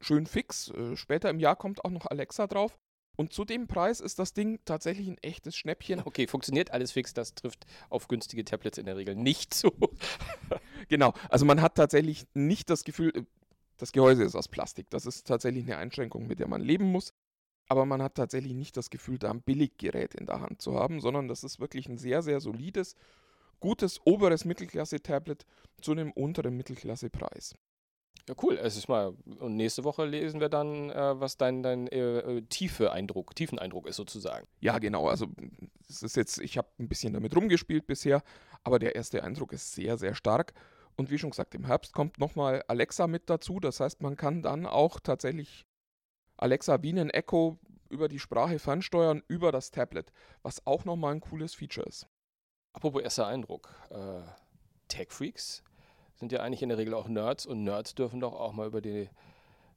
schön 0.00 0.26
fix. 0.26 0.68
Äh, 0.68 0.96
später 0.96 1.30
im 1.30 1.40
Jahr 1.40 1.56
kommt 1.56 1.84
auch 1.86 1.90
noch 1.90 2.04
Alexa 2.04 2.46
drauf. 2.46 2.78
Und 3.16 3.32
zu 3.32 3.46
dem 3.46 3.66
Preis 3.66 4.00
ist 4.00 4.18
das 4.18 4.34
Ding 4.34 4.60
tatsächlich 4.66 5.08
ein 5.08 5.16
echtes 5.22 5.56
Schnäppchen. 5.56 6.02
Okay, 6.04 6.26
funktioniert 6.26 6.70
alles 6.72 6.92
fix, 6.92 7.14
das 7.14 7.34
trifft 7.34 7.64
auf 7.88 8.08
günstige 8.08 8.44
Tablets 8.44 8.76
in 8.76 8.84
der 8.84 8.98
Regel 8.98 9.14
nicht 9.14 9.54
zu. 9.54 9.70
genau, 10.88 11.14
also 11.30 11.46
man 11.46 11.62
hat 11.62 11.76
tatsächlich 11.76 12.26
nicht 12.34 12.68
das 12.68 12.84
Gefühl, 12.84 13.16
äh, 13.16 13.22
das 13.78 13.92
Gehäuse 13.92 14.22
ist 14.22 14.34
aus 14.34 14.48
Plastik. 14.48 14.90
Das 14.90 15.06
ist 15.06 15.26
tatsächlich 15.26 15.64
eine 15.64 15.78
Einschränkung, 15.78 16.26
mit 16.26 16.40
der 16.40 16.48
man 16.48 16.60
leben 16.60 16.92
muss 16.92 17.14
aber 17.68 17.84
man 17.84 18.02
hat 18.02 18.14
tatsächlich 18.14 18.52
nicht 18.52 18.76
das 18.76 18.90
Gefühl, 18.90 19.18
da 19.18 19.30
ein 19.30 19.42
Billiggerät 19.42 20.14
in 20.14 20.26
der 20.26 20.40
Hand 20.40 20.62
zu 20.62 20.74
haben, 20.74 21.00
sondern 21.00 21.28
das 21.28 21.44
ist 21.44 21.60
wirklich 21.60 21.88
ein 21.88 21.98
sehr, 21.98 22.22
sehr 22.22 22.40
solides, 22.40 22.94
gutes 23.60 24.00
oberes 24.04 24.44
Mittelklasse-Tablet 24.44 25.46
zu 25.80 25.92
einem 25.92 26.12
unteren 26.12 26.56
Mittelklasse-Preis. 26.56 27.54
Ja, 28.28 28.34
cool. 28.42 28.58
Es 28.60 28.76
ist 28.76 28.88
mal, 28.88 29.14
und 29.38 29.56
nächste 29.56 29.84
Woche 29.84 30.04
lesen 30.04 30.40
wir 30.40 30.48
dann, 30.48 30.90
äh, 30.90 31.20
was 31.20 31.36
dein, 31.36 31.62
dein 31.62 31.86
äh, 31.88 32.18
äh 32.18 32.42
tiefe 32.42 32.90
Eindruck, 32.90 33.36
tiefen 33.36 33.58
Eindruck 33.58 33.86
ist 33.86 33.96
sozusagen. 33.96 34.48
Ja, 34.60 34.78
genau. 34.78 35.08
Also 35.08 35.26
es 35.88 36.02
ist 36.02 36.16
jetzt, 36.16 36.38
ich 36.40 36.58
habe 36.58 36.68
ein 36.78 36.88
bisschen 36.88 37.12
damit 37.12 37.36
rumgespielt 37.36 37.86
bisher, 37.86 38.22
aber 38.64 38.80
der 38.80 38.96
erste 38.96 39.22
Eindruck 39.22 39.52
ist 39.52 39.74
sehr, 39.74 39.96
sehr 39.96 40.14
stark. 40.14 40.54
Und 40.96 41.10
wie 41.10 41.18
schon 41.18 41.30
gesagt, 41.30 41.54
im 41.54 41.66
Herbst 41.66 41.92
kommt 41.92 42.18
nochmal 42.18 42.64
Alexa 42.66 43.06
mit 43.06 43.30
dazu. 43.30 43.60
Das 43.60 43.78
heißt, 43.80 44.02
man 44.02 44.16
kann 44.16 44.42
dann 44.42 44.66
auch 44.66 44.98
tatsächlich 44.98 45.66
Alexa 46.36 46.76
Bienen 46.76 47.10
Echo 47.10 47.58
über 47.88 48.08
die 48.08 48.18
Sprache 48.18 48.58
fernsteuern 48.58 49.22
über 49.28 49.52
das 49.52 49.70
Tablet, 49.70 50.12
was 50.42 50.66
auch 50.66 50.84
nochmal 50.84 51.14
ein 51.14 51.20
cooles 51.20 51.54
Feature 51.54 51.86
ist. 51.86 52.06
Apropos 52.72 53.02
erster 53.02 53.26
Eindruck, 53.26 53.74
äh, 53.90 54.20
Tech-Freaks 54.88 55.62
sind 56.14 56.32
ja 56.32 56.40
eigentlich 56.40 56.62
in 56.62 56.68
der 56.68 56.78
Regel 56.78 56.94
auch 56.94 57.08
Nerds 57.08 57.46
und 57.46 57.64
Nerds 57.64 57.94
dürfen 57.94 58.20
doch 58.20 58.34
auch 58.34 58.52
mal 58.52 58.66
über 58.66 58.80
den 58.80 59.08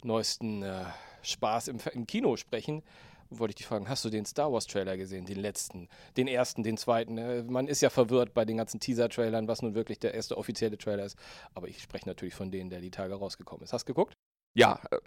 neuesten 0.04 0.64
äh, 0.64 0.86
Spaß 1.22 1.70
im, 1.70 1.80
im, 1.94 2.08
Kino 2.08 2.36
sprechen. 2.38 2.84
wollte 3.30 3.52
ich 3.52 3.56
dich 3.58 3.68
fragen, 3.68 3.90
hast 3.90 4.06
du 4.06 4.10
den 4.10 4.26
Star 4.26 4.52
Wars 4.52 4.66
Trailer 4.66 4.98
gesehen, 4.98 5.26
den 5.26 5.40
letzten, 5.40 5.90
den 6.18 6.28
ersten, 6.28 6.64
den 6.64 6.78
zweiten? 6.78 7.18
Äh, 7.18 7.44
Man 7.44 7.68
ist 7.68 7.82
ja 7.82 7.90
verwirrt 7.90 8.34
bei 8.34 8.46
den 8.46 8.58
ganzen 8.58 8.80
Teaser-Trailern, 8.80 9.48
was 9.48 9.62
nun 9.62 9.76
wirklich 9.76 10.00
der 10.00 10.14
erste 10.14 10.38
offizielle 10.38 10.78
Trailer 10.78 11.06
ist. 11.06 11.18
Aber 11.54 11.68
ich 11.68 11.82
spreche 11.82 12.08
natürlich 12.08 12.36
von 12.36 12.52
denen, 12.52 12.70
der 12.70 12.82
die 12.82 12.92
Tage 12.92 13.16
rausgekommen 13.16 13.64
ist. 13.64 13.74
Hast 13.74 13.88
du 13.88 13.94
geguckt? 13.94 14.14
Ja, 14.54 14.80
äh, 14.92 14.98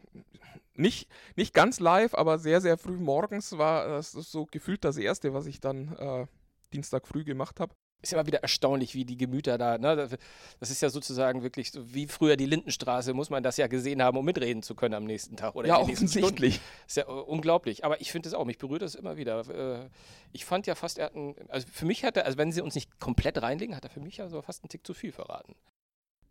nicht, 0.74 1.08
nicht 1.36 1.52
ganz 1.54 1.80
live, 1.80 2.14
aber 2.14 2.38
sehr, 2.38 2.60
sehr 2.60 2.78
früh 2.78 2.96
morgens 2.96 3.56
war 3.58 3.86
das 3.88 4.12
so 4.12 4.46
gefühlt 4.46 4.84
das 4.84 4.96
erste, 4.96 5.34
was 5.34 5.46
ich 5.46 5.60
dann 5.60 5.94
äh, 5.96 6.26
Dienstag 6.72 7.06
früh 7.06 7.24
gemacht 7.24 7.60
habe. 7.60 7.74
Ist 8.02 8.10
ja 8.10 8.18
immer 8.18 8.26
wieder 8.26 8.40
erstaunlich, 8.42 8.94
wie 8.94 9.04
die 9.04 9.16
Gemüter 9.16 9.58
da, 9.58 9.78
ne? 9.78 9.94
das- 10.58 10.70
ist 10.70 10.82
ja 10.82 10.90
sozusagen 10.90 11.44
wirklich 11.44 11.70
so 11.70 11.94
wie 11.94 12.08
früher 12.08 12.36
die 12.36 12.46
Lindenstraße, 12.46 13.14
muss 13.14 13.30
man 13.30 13.44
das 13.44 13.58
ja 13.58 13.68
gesehen 13.68 14.02
haben, 14.02 14.16
um 14.16 14.24
mitreden 14.24 14.62
zu 14.64 14.74
können 14.74 14.94
am 14.94 15.04
nächsten 15.04 15.36
Tag 15.36 15.54
oder 15.54 15.68
Ja, 15.68 15.78
offensichtlich. 15.78 16.60
Ist 16.88 16.96
ja 16.96 17.04
äh, 17.04 17.06
unglaublich. 17.12 17.84
Aber 17.84 18.00
ich 18.00 18.10
finde 18.10 18.28
es 18.28 18.34
auch, 18.34 18.44
mich 18.44 18.58
berührt 18.58 18.82
das 18.82 18.96
immer 18.96 19.16
wieder. 19.18 19.46
Äh, 19.48 19.88
ich 20.32 20.44
fand 20.44 20.66
ja 20.66 20.74
fast, 20.74 20.98
er 20.98 21.06
hat 21.06 21.14
einen, 21.14 21.36
also 21.48 21.66
für 21.70 21.84
mich 21.84 22.02
hat 22.02 22.16
er, 22.16 22.24
also 22.24 22.38
wenn 22.38 22.50
sie 22.50 22.60
uns 22.62 22.74
nicht 22.74 22.98
komplett 22.98 23.40
reinlegen, 23.40 23.76
hat 23.76 23.84
er 23.84 23.90
für 23.90 24.00
mich 24.00 24.16
ja 24.16 24.28
so 24.28 24.42
fast 24.42 24.64
einen 24.64 24.70
Tick 24.70 24.84
zu 24.84 24.94
viel 24.94 25.12
verraten. 25.12 25.54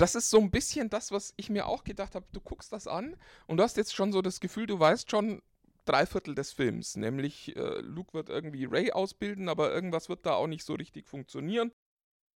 Das 0.01 0.15
ist 0.15 0.31
so 0.31 0.39
ein 0.39 0.49
bisschen 0.49 0.89
das, 0.89 1.11
was 1.11 1.31
ich 1.37 1.51
mir 1.51 1.67
auch 1.67 1.83
gedacht 1.83 2.15
habe. 2.15 2.25
Du 2.31 2.41
guckst 2.41 2.73
das 2.73 2.87
an 2.87 3.15
und 3.45 3.57
du 3.57 3.63
hast 3.63 3.77
jetzt 3.77 3.93
schon 3.93 4.11
so 4.11 4.23
das 4.23 4.39
Gefühl, 4.39 4.65
du 4.65 4.79
weißt 4.79 5.11
schon 5.11 5.43
drei 5.85 6.07
Viertel 6.07 6.33
des 6.33 6.53
Films. 6.53 6.97
Nämlich, 6.97 7.55
äh, 7.55 7.81
Luke 7.81 8.15
wird 8.15 8.29
irgendwie 8.29 8.65
Ray 8.65 8.91
ausbilden, 8.91 9.47
aber 9.47 9.71
irgendwas 9.71 10.09
wird 10.09 10.25
da 10.25 10.33
auch 10.33 10.47
nicht 10.47 10.65
so 10.65 10.73
richtig 10.73 11.07
funktionieren. 11.07 11.71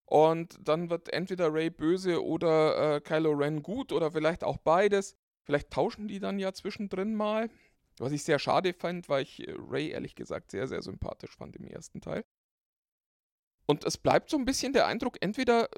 Und 0.07 0.59
dann 0.61 0.91
wird 0.91 1.13
entweder 1.13 1.55
Ray 1.55 1.71
böse 1.71 2.25
oder 2.25 2.97
äh, 2.97 3.01
Kylo 3.01 3.31
Ren 3.31 3.63
gut 3.63 3.93
oder 3.93 4.11
vielleicht 4.11 4.43
auch 4.43 4.57
beides. 4.57 5.17
Vielleicht 5.45 5.71
tauschen 5.71 6.09
die 6.09 6.19
dann 6.19 6.41
ja 6.41 6.53
zwischendrin 6.53 7.15
mal. 7.15 7.49
Was 7.99 8.11
ich 8.11 8.25
sehr 8.25 8.41
schade 8.41 8.73
fand, 8.73 9.09
weil 9.09 9.23
ich 9.23 9.47
äh, 9.47 9.55
Ray 9.57 9.91
ehrlich 9.91 10.17
gesagt 10.17 10.51
sehr, 10.51 10.67
sehr 10.67 10.83
sympathisch 10.83 11.37
fand 11.37 11.55
im 11.55 11.69
ersten 11.69 12.01
Teil. 12.01 12.25
Und 13.67 13.85
es 13.85 13.99
bleibt 13.99 14.31
so 14.31 14.37
ein 14.37 14.47
bisschen 14.47 14.73
der 14.73 14.89
Eindruck, 14.89 15.19
entweder 15.21 15.69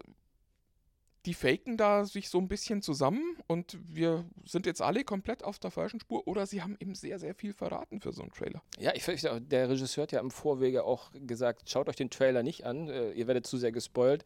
die 1.27 1.35
faken 1.35 1.77
da 1.77 2.05
sich 2.05 2.29
so 2.29 2.39
ein 2.39 2.49
bisschen 2.49 2.83
zusammen 2.83 3.37
und 3.47 3.79
wir 3.83 4.25
sind 4.45 4.67
jetzt 4.67 4.83
alle 4.83 5.05
komplett 5.05 5.43
auf 5.43 5.59
der 5.59 5.71
falschen 5.71 6.01
Spur 6.01 6.27
oder 6.27 6.47
sie 6.47 6.63
haben 6.63 6.77
eben 6.81 6.95
sehr, 6.95 7.19
sehr 7.19 7.35
viel 7.35 7.53
verraten 7.53 8.01
für 8.01 8.13
so 8.13 8.23
einen 8.23 8.33
Trailer. 8.33 8.63
Ja, 8.79 8.93
ich 8.95 9.03
finde, 9.03 9.41
der 9.41 9.71
Regisseur 9.71 10.03
hat 10.03 10.13
ja 10.13 10.21
im 10.21 10.31
Vorwege 10.31 10.85
auch 10.85 11.11
gesagt, 11.15 11.69
schaut 11.71 11.89
euch 11.89 11.97
den 11.97 12.11
Trailer 12.11 12.43
nicht 12.43 12.65
an, 12.65 12.89
äh, 12.89 13.13
ihr 13.13 13.27
werdet 13.27 13.47
zu 13.47 13.57
sehr 13.57 13.73
gespoilt. 13.73 14.25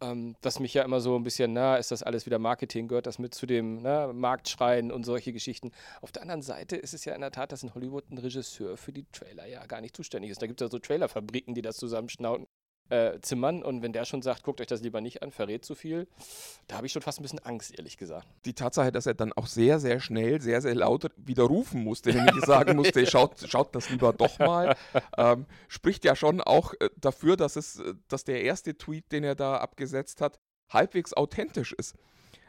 Ähm, 0.00 0.34
was 0.42 0.58
mich 0.58 0.74
ja 0.74 0.82
immer 0.82 1.00
so 1.00 1.16
ein 1.16 1.22
bisschen, 1.22 1.52
na, 1.52 1.76
ist 1.76 1.92
das 1.92 2.02
alles 2.02 2.26
wieder 2.26 2.40
Marketing, 2.40 2.88
gehört 2.88 3.06
das 3.06 3.20
mit 3.20 3.32
zu 3.32 3.46
dem 3.46 3.80
na, 3.82 4.12
Marktschreien 4.12 4.90
und 4.90 5.04
solche 5.04 5.32
Geschichten. 5.32 5.70
Auf 6.00 6.10
der 6.10 6.22
anderen 6.22 6.42
Seite 6.42 6.76
ist 6.76 6.94
es 6.94 7.04
ja 7.04 7.14
in 7.14 7.20
der 7.20 7.30
Tat, 7.30 7.52
dass 7.52 7.62
in 7.62 7.74
Hollywood 7.74 8.10
ein 8.10 8.18
Regisseur 8.18 8.76
für 8.76 8.92
die 8.92 9.06
Trailer 9.12 9.46
ja 9.46 9.64
gar 9.66 9.80
nicht 9.80 9.96
zuständig 9.96 10.32
ist. 10.32 10.42
Da 10.42 10.48
gibt 10.48 10.60
es 10.60 10.66
ja 10.66 10.70
so 10.70 10.80
Trailerfabriken, 10.80 11.54
die 11.54 11.62
das 11.62 11.76
zusammenschnauten. 11.76 12.48
Äh, 12.90 13.18
zimmern 13.22 13.62
und 13.62 13.80
wenn 13.80 13.94
der 13.94 14.04
schon 14.04 14.20
sagt, 14.20 14.42
guckt 14.42 14.60
euch 14.60 14.66
das 14.66 14.82
lieber 14.82 15.00
nicht 15.00 15.22
an, 15.22 15.30
verrät 15.30 15.64
zu 15.64 15.74
viel, 15.74 16.06
da 16.68 16.76
habe 16.76 16.86
ich 16.86 16.92
schon 16.92 17.00
fast 17.00 17.18
ein 17.18 17.22
bisschen 17.22 17.38
Angst, 17.38 17.78
ehrlich 17.78 17.96
gesagt. 17.96 18.26
Die 18.44 18.52
Tatsache, 18.52 18.92
dass 18.92 19.06
er 19.06 19.14
dann 19.14 19.32
auch 19.32 19.46
sehr, 19.46 19.80
sehr 19.80 20.00
schnell, 20.00 20.42
sehr, 20.42 20.60
sehr 20.60 20.74
laut 20.74 21.10
widerrufen 21.16 21.82
musste, 21.82 22.12
nämlich 22.12 22.44
sagen 22.44 22.76
musste, 22.76 23.06
schaut, 23.10 23.38
schaut 23.48 23.74
das 23.74 23.88
lieber 23.88 24.12
doch 24.12 24.38
mal, 24.38 24.76
ähm, 25.16 25.46
spricht 25.68 26.04
ja 26.04 26.14
schon 26.14 26.42
auch 26.42 26.74
äh, 26.74 26.90
dafür, 26.98 27.38
dass, 27.38 27.56
es, 27.56 27.80
äh, 27.80 27.94
dass 28.08 28.24
der 28.24 28.42
erste 28.42 28.76
Tweet, 28.76 29.10
den 29.12 29.24
er 29.24 29.34
da 29.34 29.56
abgesetzt 29.56 30.20
hat, 30.20 30.38
halbwegs 30.68 31.14
authentisch 31.14 31.72
ist. 31.72 31.96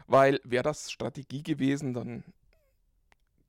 Weil 0.06 0.42
wäre 0.44 0.64
das 0.64 0.92
Strategie 0.92 1.44
gewesen, 1.44 1.94
dann 1.94 2.26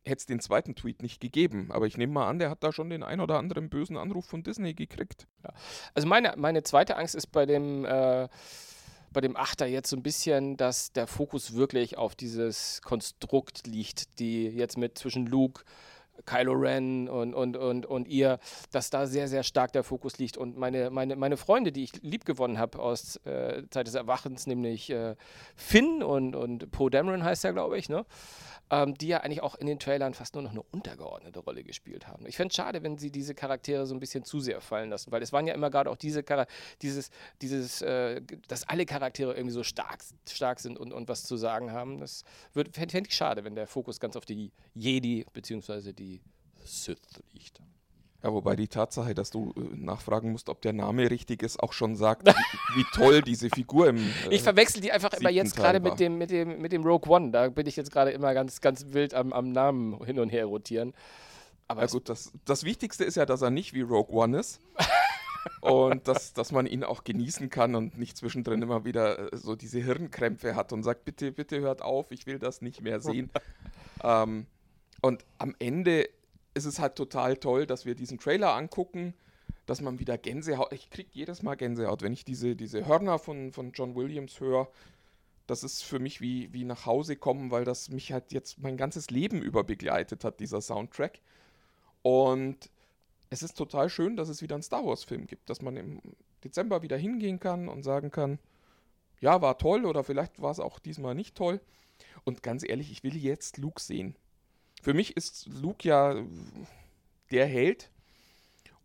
hätte 0.07 0.21
es 0.21 0.27
den 0.27 0.41
zweiten 0.41 0.75
Tweet 0.75 1.03
nicht 1.03 1.21
gegeben. 1.21 1.69
Aber 1.71 1.87
ich 1.87 1.97
nehme 1.97 2.13
mal 2.13 2.29
an, 2.29 2.39
der 2.39 2.51
hat 2.51 2.63
da 2.63 2.73
schon 2.73 2.91
den 2.91 3.03
ein 3.03 3.21
oder 3.21 3.39
anderen 3.39 3.69
bösen 3.69 3.97
Anruf 3.97 4.27
von 4.27 4.43
Disney 4.43 4.75
gekriegt. 4.75 5.27
Also 5.95 6.09
meine, 6.09 6.35
meine 6.37 6.63
zweite 6.63 6.97
Angst 6.97 7.15
ist 7.15 7.29
bei 7.29 7.47
dem, 7.47 7.85
äh, 7.85 8.29
bei 9.13 9.21
dem 9.21 9.37
Achter 9.37 9.67
jetzt 9.67 9.91
so 9.91 9.97
ein 9.97 10.03
bisschen, 10.03 10.57
dass 10.57 10.93
der 10.93 11.07
Fokus 11.07 11.55
wirklich 11.55 11.99
auf 11.99 12.15
dieses 12.15 12.81
Konstrukt 12.83 13.67
liegt, 13.67 14.19
die 14.19 14.47
jetzt 14.47 14.79
mit 14.79 14.99
zwischen 14.99 15.27
Luke, 15.27 15.65
Kylo 16.27 16.53
Ren 16.53 17.09
und, 17.09 17.35
und, 17.35 17.57
und, 17.57 17.87
und 17.87 18.09
ihr, 18.09 18.39
dass 18.73 18.91
da 18.91 19.07
sehr, 19.07 19.29
sehr 19.29 19.43
stark 19.43 19.73
der 19.73 19.85
Fokus 19.85 20.19
liegt. 20.19 20.37
Und 20.37 20.57
meine, 20.57 20.91
meine, 20.91 21.17
meine 21.17 21.37
Freunde, 21.37 21.73
die 21.73 21.85
ich 21.85 22.03
lieb 22.03 22.25
gewonnen 22.25 22.59
habe 22.59 22.79
aus 22.79 23.17
äh, 23.25 23.63
Zeit 23.71 23.87
des 23.87 23.95
Erwachens, 23.95 24.47
nämlich 24.47 24.91
äh, 24.91 25.17
Finn 25.55 26.03
und, 26.03 26.35
und 26.35 26.71
Poe 26.71 26.91
Dameron 26.91 27.25
heißt 27.25 27.45
er, 27.45 27.53
glaube 27.53 27.79
ich, 27.79 27.89
ne? 27.89 28.05
ähm, 28.71 28.95
die 28.95 29.09
ja 29.09 29.19
eigentlich 29.19 29.43
auch 29.43 29.55
in 29.55 29.67
den 29.67 29.79
Trailern 29.79 30.15
fast 30.15 30.35
nur 30.35 30.43
noch 30.43 30.51
eine 30.51 30.63
untergeordnete 30.63 31.39
Rolle 31.41 31.63
gespielt 31.63 32.09
haben. 32.09 32.27
Ich 32.27 32.37
fände 32.37 32.51
es 32.51 32.57
schade, 32.57 32.83
wenn 32.83 32.99
sie 32.99 33.11
diese 33.11 33.35
Charaktere 33.35 33.87
so 33.87 33.95
ein 33.95 34.01
bisschen 34.01 34.25
zu 34.25 34.41
sehr 34.41 34.61
fallen 34.61 34.91
lassen, 34.91 35.13
weil 35.13 35.23
es 35.23 35.33
waren 35.33 35.47
ja 35.47 35.55
immer 35.55 35.71
gerade 35.71 35.91
auch 35.91 35.97
diese 35.97 36.25
dieses, 36.83 37.11
dieses, 37.43 37.83
äh, 37.83 38.21
dass 38.49 38.69
alle 38.69 38.87
Charaktere 38.87 39.35
irgendwie 39.35 39.53
so 39.53 39.63
stark, 39.63 40.01
stark 40.29 40.61
sind 40.61 40.79
und, 40.79 40.93
und 40.93 41.09
was 41.09 41.25
zu 41.25 41.37
sagen 41.37 41.73
haben. 41.73 42.01
Das 42.01 42.25
fände 42.53 42.73
fänd 42.73 43.07
ich 43.07 43.15
schade, 43.15 43.45
wenn 43.45 43.55
der 43.55 43.67
Fokus 43.67 44.01
ganz 44.01 44.17
auf 44.17 44.25
die 44.25 44.53
Jedi 44.75 45.25
bzw. 45.33 45.93
die 45.93 46.16
Sith 46.67 46.99
liegt. 47.33 47.61
Ja, 48.23 48.33
wobei 48.33 48.57
die 48.57 48.67
Tatsache, 48.67 49.15
dass 49.15 49.31
du 49.31 49.55
äh, 49.57 49.77
nachfragen 49.77 50.33
musst, 50.33 50.49
ob 50.49 50.61
der 50.63 50.73
Name 50.73 51.11
richtig 51.11 51.43
ist, 51.43 51.63
auch 51.63 51.73
schon 51.73 51.95
sagt, 51.97 52.27
wie, 52.75 52.81
wie 52.81 52.85
toll 52.93 53.23
diese 53.23 53.51
Figur 53.51 53.89
im. 53.89 53.99
Äh, 53.99 54.35
Ich 54.35 54.43
verwechsel 54.43 54.81
die 54.81 54.91
einfach 54.91 55.13
immer 55.13 55.31
jetzt 55.31 55.55
gerade 55.55 55.81
mit 55.81 56.01
dem, 56.01 56.19
mit, 56.19 56.31
dem, 56.31 56.61
mit 56.61 56.73
dem 56.73 56.83
Rogue 56.83 57.09
One. 57.09 57.31
Da 57.31 57.49
bin 57.49 57.67
ich 57.67 57.77
jetzt 57.77 57.93
gerade 57.93 58.11
immer 58.11 58.35
ganz, 58.35 58.61
ganz 58.61 58.87
wild 58.89 59.15
am, 59.15 59.33
am 59.33 59.53
Namen 59.53 60.03
hin 60.05 60.19
und 60.19 60.31
her 60.31 60.47
rotieren. 60.47 60.93
Aber 61.69 61.83
ja 61.83 61.87
gut, 61.87 62.09
das, 62.09 62.33
das 62.45 62.65
Wichtigste 62.65 63.05
ist 63.05 63.17
ja, 63.17 63.27
dass 63.27 63.43
er 63.43 63.51
nicht 63.51 63.75
wie 63.75 63.83
Rogue 63.83 64.15
One 64.17 64.39
ist. 64.39 64.61
und 65.61 66.09
dass, 66.09 66.33
dass 66.33 66.53
man 66.53 66.67
ihn 66.67 66.85
auch 66.85 67.05
genießen 67.05 67.51
kann 67.51 67.75
und 67.75 67.99
nicht 67.99 68.17
zwischendrin 68.17 68.63
immer 68.63 68.85
wieder 68.85 69.33
äh, 69.33 69.37
so 69.37 69.55
diese 69.57 69.79
Hirnkrämpfe 69.81 70.57
hat 70.57 70.73
und 70.73 70.83
sagt, 70.83 71.05
bitte, 71.05 71.33
bitte 71.33 71.61
hört 71.61 71.83
auf, 71.83 72.11
ich 72.11 72.27
will 72.27 72.39
das 72.39 72.63
nicht 72.63 72.81
mehr 72.81 73.01
sehen. 73.01 73.31
ähm, 74.03 74.47
und 75.01 75.25
am 75.39 75.55
Ende 75.59 76.09
ist 76.57 76.65
es 76.65 76.79
halt 76.79 76.97
total 76.97 77.37
toll, 77.37 77.67
dass 77.67 77.85
wir 77.85 77.95
diesen 77.95 78.19
Trailer 78.19 78.55
angucken, 78.55 79.13
dass 79.67 79.83
man 79.83 79.99
wieder 79.99 80.17
Gänsehaut, 80.17 80.73
ich 80.73 80.89
kriege 80.89 81.11
jedes 81.13 81.43
Mal 81.43 81.55
Gänsehaut, 81.55 82.01
wenn 82.03 82.15
ich 82.15 82.25
diese, 82.25 82.57
diese 82.57 82.87
Hörner 82.87 83.19
von, 83.19 83.53
von 83.53 83.73
John 83.73 83.95
Williams 83.95 84.41
höre. 84.41 84.69
Das 85.47 85.63
ist 85.63 85.83
für 85.83 85.99
mich 85.99 86.21
wie, 86.21 86.53
wie 86.55 86.65
nach 86.65 86.87
Hause 86.87 87.17
kommen, 87.17 87.51
weil 87.51 87.65
das 87.65 87.91
mich 87.91 88.11
halt 88.11 88.33
jetzt 88.33 88.59
mein 88.59 88.77
ganzes 88.77 89.11
Leben 89.11 89.43
über 89.43 89.65
begleitet 89.65 90.25
hat, 90.25 90.41
dieser 90.41 90.63
Soundtrack. 90.63 91.21
Und 92.03 92.71
es 93.29 93.43
ist 93.43 93.57
total 93.57 93.91
schön, 93.91 94.17
dass 94.17 94.29
es 94.29 94.41
wieder 94.41 94.55
einen 94.55 94.63
Star 94.63 94.85
Wars-Film 94.85 95.27
gibt, 95.27 95.51
dass 95.51 95.61
man 95.61 95.77
im 95.77 96.01
Dezember 96.43 96.83
wieder 96.83 96.97
hingehen 96.97 97.39
kann 97.39 97.69
und 97.69 97.83
sagen 97.83 98.11
kann, 98.11 98.39
ja, 99.21 99.43
war 99.43 99.59
toll 99.59 99.85
oder 99.85 100.05
vielleicht 100.05 100.41
war 100.41 100.53
es 100.53 100.61
auch 100.61 100.79
diesmal 100.79 101.15
nicht 101.15 101.37
toll. 101.37 101.61
Und 102.25 102.43
ganz 102.43 102.67
ehrlich, 102.67 102.91
ich 102.91 103.03
will 103.03 103.17
jetzt 103.17 103.59
Luke 103.59 103.81
sehen. 103.81 104.17
Für 104.87 104.95
mich 104.95 105.17
ist 105.17 105.49
Luke 105.49 105.89
ja 105.89 106.15
der 107.33 107.47
Held. 107.47 107.91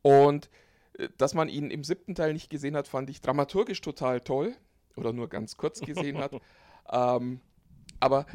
Und 0.01 0.49
äh, 0.97 1.09
dass 1.19 1.35
man 1.35 1.47
ihn 1.47 1.69
im 1.69 1.83
siebten 1.83 2.15
Teil 2.15 2.33
nicht 2.33 2.49
gesehen 2.49 2.75
hat, 2.75 2.87
fand 2.87 3.11
ich 3.11 3.21
dramaturgisch 3.21 3.81
total 3.81 4.19
toll. 4.19 4.55
Oder 4.95 5.13
nur 5.13 5.29
ganz 5.29 5.57
kurz 5.57 5.79
gesehen 5.79 6.17
hat. 6.17 6.31
ähm, 6.91 7.39
aber 7.99 8.25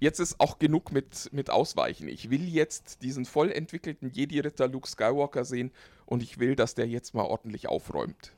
jetzt 0.00 0.20
ist 0.20 0.38
auch 0.38 0.58
genug 0.58 0.92
mit, 0.92 1.32
mit 1.32 1.48
Ausweichen. 1.48 2.08
Ich 2.08 2.28
will 2.28 2.46
jetzt 2.46 3.00
diesen 3.00 3.24
voll 3.24 3.50
entwickelten 3.50 4.10
Jedi-Ritter 4.10 4.68
Luke 4.68 4.86
Skywalker 4.86 5.46
sehen 5.46 5.72
und 6.04 6.22
ich 6.22 6.38
will, 6.38 6.56
dass 6.56 6.74
der 6.74 6.88
jetzt 6.88 7.14
mal 7.14 7.24
ordentlich 7.24 7.70
aufräumt. 7.70 8.32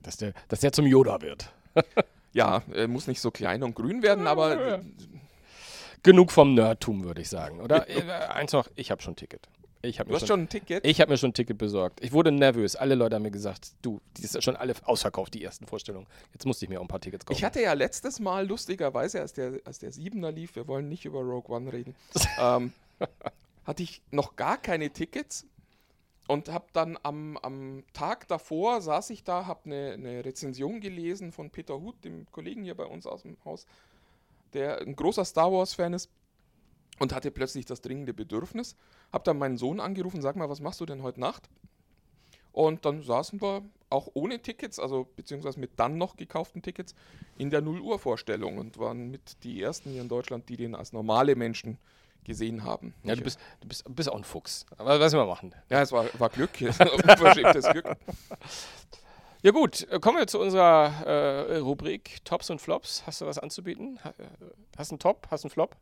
dass, 0.00 0.16
der, 0.16 0.32
dass 0.48 0.60
der 0.60 0.72
zum 0.72 0.86
Yoda 0.86 1.20
wird. 1.20 1.52
Ja, 2.32 2.62
er 2.72 2.86
muss 2.86 3.08
nicht 3.08 3.20
so 3.20 3.32
klein 3.32 3.64
und 3.64 3.74
grün 3.74 4.04
werden, 4.04 4.28
aber 4.28 4.78
äh, 4.78 4.82
Genug 6.02 6.32
vom 6.32 6.54
Nerdtum, 6.54 7.04
würde 7.04 7.20
ich 7.20 7.28
sagen. 7.28 7.60
Oder 7.60 7.88
äh, 7.88 8.02
eins 8.28 8.52
noch, 8.52 8.68
ich 8.74 8.90
habe 8.90 9.02
schon 9.02 9.12
ein 9.12 9.16
Ticket. 9.16 9.48
Ich 9.82 9.98
habe 9.98 10.08
du 10.08 10.12
mir, 10.12 10.16
hast 10.16 10.28
schon, 10.28 10.28
schon 10.28 10.40
ein 10.40 10.48
Ticket. 10.48 10.86
ich 10.86 11.00
hab 11.00 11.08
mir 11.08 11.16
schon 11.16 11.30
ein 11.30 11.34
Ticket 11.34 11.56
besorgt. 11.56 12.04
Ich 12.04 12.12
wurde 12.12 12.30
nervös. 12.30 12.76
Alle 12.76 12.94
Leute 12.94 13.16
haben 13.16 13.22
mir 13.22 13.30
gesagt, 13.30 13.72
du, 13.80 14.00
die 14.16 14.24
ist 14.24 14.42
schon 14.42 14.56
alle 14.56 14.74
ausverkauft, 14.84 15.32
die 15.32 15.42
ersten 15.42 15.66
Vorstellungen. 15.66 16.06
Jetzt 16.32 16.44
musste 16.44 16.66
ich 16.66 16.68
mir 16.68 16.78
auch 16.80 16.84
ein 16.84 16.88
paar 16.88 17.00
Tickets 17.00 17.24
kaufen. 17.24 17.38
Ich 17.38 17.44
hatte 17.44 17.62
ja 17.62 17.72
letztes 17.72 18.20
Mal 18.20 18.46
lustigerweise, 18.46 19.20
als 19.20 19.32
der, 19.32 19.60
als 19.64 19.78
der 19.78 19.92
Siebener 19.92 20.32
lief, 20.32 20.54
wir 20.54 20.68
wollen 20.68 20.88
nicht 20.88 21.06
über 21.06 21.20
Rogue 21.20 21.54
One 21.54 21.72
reden, 21.72 21.94
ähm, 22.38 22.72
hatte 23.64 23.82
ich 23.82 24.02
noch 24.10 24.36
gar 24.36 24.58
keine 24.58 24.90
Tickets 24.90 25.46
und 26.30 26.50
habe 26.50 26.66
dann 26.74 26.98
am, 27.02 27.38
am 27.38 27.82
Tag 27.94 28.28
davor 28.28 28.82
saß 28.82 29.10
ich 29.10 29.24
da, 29.24 29.46
habe 29.46 29.60
eine, 29.64 29.92
eine 29.94 30.24
Rezension 30.24 30.80
gelesen 30.80 31.32
von 31.32 31.50
Peter 31.50 31.80
Huth, 31.80 32.04
dem 32.04 32.30
Kollegen 32.30 32.64
hier 32.64 32.76
bei 32.76 32.84
uns 32.84 33.06
aus 33.06 33.22
dem 33.22 33.36
Haus, 33.46 33.66
der 34.52 34.80
ein 34.80 34.96
großer 34.96 35.24
Star 35.24 35.52
Wars-Fan 35.52 35.92
ist 35.92 36.10
und 36.98 37.14
hatte 37.14 37.30
plötzlich 37.30 37.66
das 37.66 37.80
dringende 37.80 38.14
Bedürfnis. 38.14 38.76
Habe 39.12 39.24
dann 39.24 39.38
meinen 39.38 39.56
Sohn 39.56 39.80
angerufen, 39.80 40.20
sag 40.20 40.36
mal, 40.36 40.48
was 40.48 40.60
machst 40.60 40.80
du 40.80 40.86
denn 40.86 41.02
heute 41.02 41.20
Nacht? 41.20 41.48
Und 42.52 42.84
dann 42.84 43.02
saßen 43.02 43.40
wir 43.40 43.62
auch 43.90 44.08
ohne 44.14 44.40
Tickets, 44.40 44.78
also 44.78 45.08
beziehungsweise 45.16 45.58
mit 45.58 45.72
dann 45.76 45.98
noch 45.98 46.16
gekauften 46.16 46.62
Tickets, 46.62 46.94
in 47.38 47.50
der 47.50 47.60
0 47.60 47.80
Uhr 47.80 47.98
Vorstellung 47.98 48.58
und 48.58 48.78
waren 48.78 49.10
mit 49.10 49.42
die 49.42 49.60
ersten 49.62 49.90
hier 49.90 50.02
in 50.02 50.08
Deutschland, 50.08 50.48
die 50.48 50.56
den 50.56 50.74
als 50.74 50.92
normale 50.92 51.34
Menschen 51.36 51.78
gesehen 52.24 52.64
haben. 52.64 52.94
Ja, 53.02 53.16
du 53.16 53.22
bist, 53.22 53.40
du 53.60 53.68
bist, 53.68 53.84
bist 53.94 54.08
auch 54.08 54.16
ein 54.16 54.24
Fuchs. 54.24 54.66
Aber 54.76 55.00
was 55.00 55.12
wir 55.12 55.24
machen. 55.24 55.54
ja 55.68 55.80
es 55.80 55.90
war, 55.90 56.06
war 56.18 56.28
Glück, 56.28 56.50
unverschämtes 56.60 57.66
Glück. 57.68 57.86
Ja 59.42 59.52
gut, 59.52 59.88
äh, 59.90 59.98
kommen 60.00 60.18
wir 60.18 60.26
zu 60.26 60.38
unserer 60.38 61.06
äh, 61.06 61.56
Rubrik 61.56 62.22
Tops 62.24 62.50
und 62.50 62.60
Flops. 62.60 63.04
Hast 63.06 63.22
du 63.22 63.26
was 63.26 63.38
anzubieten? 63.38 63.98
Äh, 64.04 64.12
Hast 64.76 64.90
du 64.90 64.94
einen 64.94 64.98
Top? 65.00 65.28
Hast 65.30 65.44
du 65.44 65.46
einen 65.46 65.52
Flop? 65.52 65.76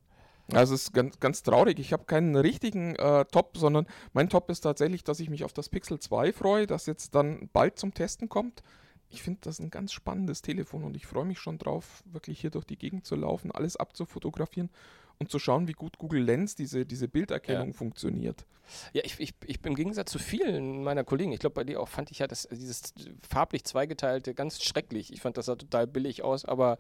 Also 0.53 0.75
es 0.75 0.85
ist 0.85 0.93
ganz, 0.93 1.19
ganz 1.19 1.43
traurig. 1.43 1.79
Ich 1.81 1.93
habe 1.93 2.05
keinen 2.05 2.37
richtigen 2.37 2.95
äh, 2.97 3.25
Top, 3.27 3.57
sondern 3.59 3.87
mein 4.13 4.31
Top 4.31 4.49
ist 4.49 4.61
tatsächlich, 4.61 5.03
dass 5.03 5.21
ich 5.21 5.29
mich 5.29 5.45
auf 5.45 5.53
das 5.53 5.69
Pixel 5.69 5.99
2 5.99 6.33
freue, 6.33 6.67
das 6.67 6.87
jetzt 6.87 7.15
dann 7.17 7.51
bald 7.53 7.79
zum 7.79 7.93
Testen 7.93 8.29
kommt. 8.29 8.63
Ich 9.11 9.23
finde 9.23 9.41
das 9.43 9.59
ein 9.59 9.71
ganz 9.71 9.93
spannendes 9.93 10.41
Telefon 10.41 10.85
und 10.85 10.97
ich 10.97 11.07
freue 11.07 11.25
mich 11.25 11.39
schon 11.41 11.59
drauf, 11.59 12.03
wirklich 12.07 12.41
hier 12.41 12.51
durch 12.51 12.65
die 12.65 12.79
Gegend 12.79 13.07
zu 13.07 13.17
laufen, 13.17 13.51
alles 13.51 13.77
abzufotografieren 13.77 14.71
und 15.19 15.31
zu 15.31 15.39
schauen, 15.39 15.69
wie 15.69 15.73
gut 15.73 15.99
Google 15.99 16.23
Lens, 16.23 16.55
diese, 16.55 16.87
diese 16.87 17.09
Bilderkennung 17.09 17.75
funktioniert. 17.75 18.47
Ja, 18.93 19.03
ich, 19.05 19.19
ich, 19.19 19.35
ich 19.47 19.65
im 19.65 19.75
Gegensatz 19.75 20.11
zu 20.11 20.19
vielen 20.19 20.85
meiner 20.85 21.05
Kollegen, 21.05 21.33
ich 21.33 21.41
glaube 21.41 21.55
bei 21.55 21.65
dir 21.65 21.81
auch, 21.81 21.89
fand 21.89 22.11
ich 22.11 22.19
ja 22.19 22.27
das, 22.27 22.49
dieses 22.51 22.95
farblich 23.29 23.65
zweigeteilte 23.65 24.35
ganz 24.35 24.63
schrecklich. 24.63 25.13
Ich 25.13 25.21
fand 25.21 25.37
das 25.37 25.47
sah 25.47 25.57
total 25.57 25.87
billig 25.87 26.23
aus, 26.23 26.45
aber 26.45 26.79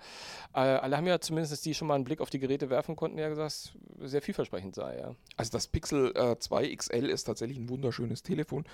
äh, 0.54 0.58
alle 0.58 0.96
haben 0.96 1.06
ja 1.06 1.20
zumindest, 1.20 1.64
die 1.64 1.74
schon 1.74 1.88
mal 1.88 1.94
einen 1.94 2.04
Blick 2.04 2.20
auf 2.20 2.30
die 2.30 2.38
Geräte 2.38 2.70
werfen 2.70 2.96
konnten, 2.96 3.18
ja 3.18 3.28
gesagt, 3.28 3.74
sehr 4.00 4.22
vielversprechend 4.22 4.74
sei. 4.74 4.98
Ja. 4.98 5.14
Also 5.36 5.50
das 5.52 5.66
Pixel 5.66 6.12
äh, 6.14 6.38
2 6.38 6.74
XL 6.76 7.06
ist 7.06 7.24
tatsächlich 7.24 7.58
ein 7.58 7.68
wunderschönes 7.68 8.22
Telefon. 8.22 8.64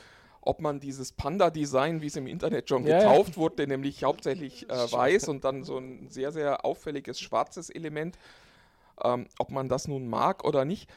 Ob 0.47 0.61
man 0.61 0.79
dieses 0.79 1.13
Panda-Design, 1.13 2.03
wie 2.03 2.07
es 2.07 2.17
im 2.17 2.27
Internet 2.27 2.69
schon 2.69 2.85
Ja, 2.85 2.99
ja. 2.99 2.99
getauft 2.99 3.39
wurde, 3.39 3.67
nämlich 3.67 4.05
hauptsächlich 4.05 4.69
äh, 4.69 4.73
weiß 4.93 5.29
und 5.29 5.45
dann 5.45 5.65
so 5.65 5.79
ein 5.79 6.09
sehr, 6.11 6.33
sehr 6.33 6.67
auffälliges 6.67 7.19
schwarzes 7.19 7.71
Element, 7.71 8.19
ähm, 9.03 9.29
ob 9.39 9.51
man 9.51 9.69
das 9.69 9.89
nun 9.89 10.07
mag 10.07 10.45
oder 10.45 10.65
nicht. 10.65 10.91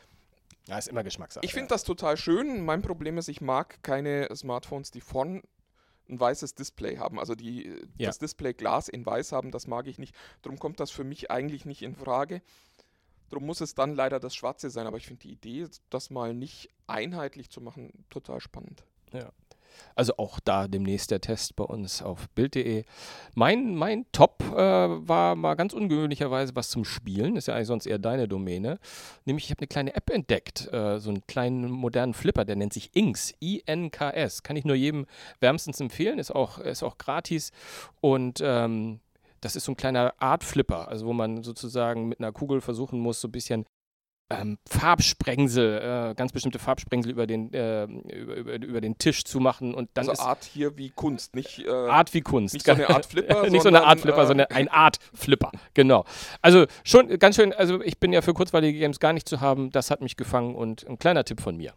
Ja, 0.68 0.78
ist 0.78 0.88
immer 0.90 1.04
Geschmackssache. 1.04 1.46
Ich 1.46 1.54
finde 1.54 1.70
das 1.70 1.84
total 1.84 2.18
schön. 2.18 2.66
Mein 2.66 2.82
Problem 2.82 3.18
ist, 3.18 3.30
ich 3.30 3.40
mag 3.42 3.82
keine 3.84 4.28
Smartphones, 4.36 4.92
die 4.92 5.02
vorn 5.02 5.42
ein 6.10 6.20
weißes 6.20 6.56
Display 6.56 6.98
haben, 6.98 7.20
also 7.20 7.36
die 7.36 7.66
äh, 7.68 7.86
Ja. 7.98 8.08
das 8.08 8.20
Display 8.20 8.54
Glas 8.54 8.88
in 8.88 9.06
weiß 9.06 9.32
haben, 9.32 9.52
das 9.52 9.68
mag 9.68 9.88
ich 9.88 9.98
nicht. 10.00 10.16
Darum 10.42 10.58
kommt 10.60 10.80
das 10.80 10.92
für 10.92 11.04
mich 11.04 11.32
eigentlich 11.32 11.66
nicht 11.66 11.82
in 11.82 11.96
Frage. 11.96 12.42
Darum 13.30 13.46
muss 13.46 13.60
es 13.60 13.76
dann 13.76 13.94
leider 13.94 14.20
das 14.20 14.36
Schwarze 14.36 14.70
sein, 14.70 14.88
aber 14.88 14.98
ich 14.98 15.06
finde 15.08 15.22
die 15.24 15.32
Idee, 15.32 15.68
das 15.90 16.10
mal 16.10 16.34
nicht 16.34 16.70
einheitlich 16.88 17.50
zu 17.50 17.60
machen, 17.60 18.06
total 18.10 18.40
spannend. 18.40 18.84
Also 19.96 20.14
auch 20.18 20.40
da 20.40 20.68
demnächst 20.68 21.12
der 21.12 21.22
Test 21.22 21.56
bei 21.56 21.64
uns 21.64 22.02
auf 22.02 22.30
Bild.de. 22.30 22.84
Mein, 23.36 23.76
mein 23.76 24.06
Top 24.12 24.44
äh, 24.52 24.56
war 24.56 25.36
mal 25.36 25.56
ganz 25.56 25.74
ungewöhnlicherweise 25.74 26.56
was 26.56 26.70
zum 26.70 26.86
Spielen. 26.86 27.36
Ist 27.36 27.48
ja 27.48 27.56
eigentlich 27.56 27.68
sonst 27.68 27.86
eher 27.86 28.00
deine 28.00 28.28
Domäne. 28.28 28.80
Nämlich, 29.26 29.46
ich 29.46 29.52
habe 29.52 29.62
eine 29.62 29.68
kleine 29.68 29.96
App 29.96 30.10
entdeckt. 30.10 30.72
Äh, 30.72 31.00
so 31.00 31.10
einen 31.10 31.26
kleinen 31.28 31.70
modernen 31.72 32.14
Flipper, 32.14 32.46
der 32.46 32.56
nennt 32.56 32.74
sich 32.74 32.96
Inks. 32.96 33.34
I-N-K-S. 33.42 34.44
Kann 34.44 34.56
ich 34.56 34.66
nur 34.66 34.76
jedem 34.76 35.06
wärmstens 35.40 35.80
empfehlen. 35.80 36.20
Ist 36.20 36.32
auch, 36.32 36.60
ist 36.60 36.84
auch 36.84 36.98
gratis. 36.98 37.52
Und 38.02 38.40
ähm, 38.44 39.00
das 39.42 39.56
ist 39.56 39.66
so 39.66 39.72
ein 39.72 39.78
kleiner 39.78 40.14
Art 40.20 40.44
Flipper, 40.44 40.88
also 40.88 41.06
wo 41.06 41.14
man 41.14 41.44
sozusagen 41.44 42.08
mit 42.08 42.20
einer 42.20 42.32
Kugel 42.32 42.62
versuchen 42.62 43.00
muss, 43.00 43.22
so 43.22 43.28
ein 43.28 43.32
bisschen 43.32 43.66
ähm, 44.30 44.58
Farbsprengsel, 44.68 46.12
äh, 46.12 46.16
ganz 46.16 46.34
bestimmte 46.34 46.60
Farbsprengsel 46.60 47.12
über 47.12 47.28
den, 47.28 47.54
äh, 47.54 47.84
über, 47.86 48.36
über, 48.36 48.56
über 48.56 48.82
den 48.82 48.98
Tisch 48.98 49.24
zu 49.24 49.40
machen 49.40 49.74
und 49.74 49.90
dann 49.94 50.10
also 50.10 50.12
ist 50.12 50.28
Art 50.28 50.44
hier 50.44 50.78
wie 50.78 50.90
Kunst, 50.90 51.36
nicht, 51.36 51.60
äh, 51.60 51.70
Art 51.70 52.14
wie 52.14 52.22
Kunst. 52.22 52.54
nicht 52.54 52.66
so 52.66 52.74
eine 52.74 52.90
Art 52.90 53.06
Flipper, 53.06 53.50
nicht 53.50 53.62
so 53.62 53.70
eine 53.70 53.84
Art 53.84 54.02
Flipper, 54.02 54.24
äh, 54.24 54.28
sondern 54.28 54.48
ein 54.48 54.68
Art 54.68 55.00
Flipper. 55.14 55.52
Genau. 55.74 56.04
Also 56.42 56.66
schon 56.84 57.08
ganz 57.20 57.38
schön, 57.38 57.54
also 57.54 57.82
ich 57.82 58.00
bin 58.00 58.12
ja 58.12 58.22
für 58.22 58.34
kurzweilige 58.34 58.78
Games 58.80 59.00
gar 59.00 59.14
nicht 59.14 59.30
zu 59.30 59.40
haben, 59.40 59.72
das 59.72 59.92
hat 59.92 60.02
mich 60.02 60.18
gefangen 60.18 60.56
und 60.56 60.86
ein 60.88 61.00
kleiner 61.00 61.24
Tipp 61.24 61.40
von 61.40 61.56
mir. 61.56 61.74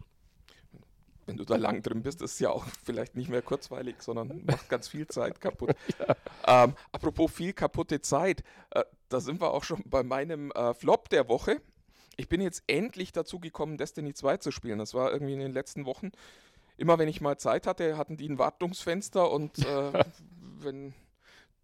wenn 1.26 1.36
du 1.36 1.44
da 1.44 1.54
lang 1.54 1.82
drin 1.82 2.02
bist, 2.02 2.20
ist 2.22 2.32
es 2.32 2.38
ja 2.40 2.50
auch 2.50 2.66
vielleicht 2.84 3.14
nicht 3.14 3.30
mehr 3.30 3.42
kurzweilig, 3.42 3.96
sondern 4.00 4.42
macht 4.44 4.68
ganz 4.68 4.88
viel 4.88 5.06
Zeit 5.06 5.40
kaputt. 5.40 5.76
ähm, 6.48 6.74
apropos 6.90 7.30
viel 7.30 7.52
kaputte 7.52 8.00
Zeit, 8.00 8.42
äh, 8.70 8.82
da 9.08 9.20
sind 9.20 9.40
wir 9.40 9.52
auch 9.52 9.62
schon 9.62 9.84
bei 9.86 10.02
meinem 10.02 10.50
äh, 10.50 10.74
Flop 10.74 11.08
der 11.10 11.28
Woche. 11.28 11.60
Ich 12.20 12.28
bin 12.28 12.42
jetzt 12.42 12.62
endlich 12.66 13.12
dazu 13.12 13.40
gekommen, 13.40 13.78
Destiny 13.78 14.12
2 14.12 14.36
zu 14.36 14.50
spielen. 14.50 14.78
Das 14.78 14.92
war 14.92 15.10
irgendwie 15.10 15.32
in 15.32 15.40
den 15.40 15.54
letzten 15.54 15.86
Wochen. 15.86 16.12
Immer 16.76 16.98
wenn 16.98 17.08
ich 17.08 17.22
mal 17.22 17.38
Zeit 17.38 17.66
hatte, 17.66 17.96
hatten 17.96 18.18
die 18.18 18.28
ein 18.28 18.38
Wartungsfenster 18.38 19.30
und 19.30 19.58
äh, 19.64 20.04
wenn 20.60 20.92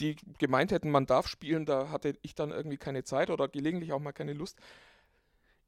die 0.01 0.17
gemeint 0.39 0.73
hätten, 0.73 0.91
man 0.91 1.05
darf 1.05 1.29
spielen, 1.29 1.67
da 1.67 1.91
hatte 1.91 2.17
ich 2.23 2.35
dann 2.35 2.53
irgendwie 2.53 2.79
keine 2.79 3.05
Zeit 3.05 3.29
oder 3.29 3.49
gelegentlich 3.49 3.93
auch 3.93 4.01
mal 4.01 4.13
keine 4.13 4.33
Lust. 4.33 4.59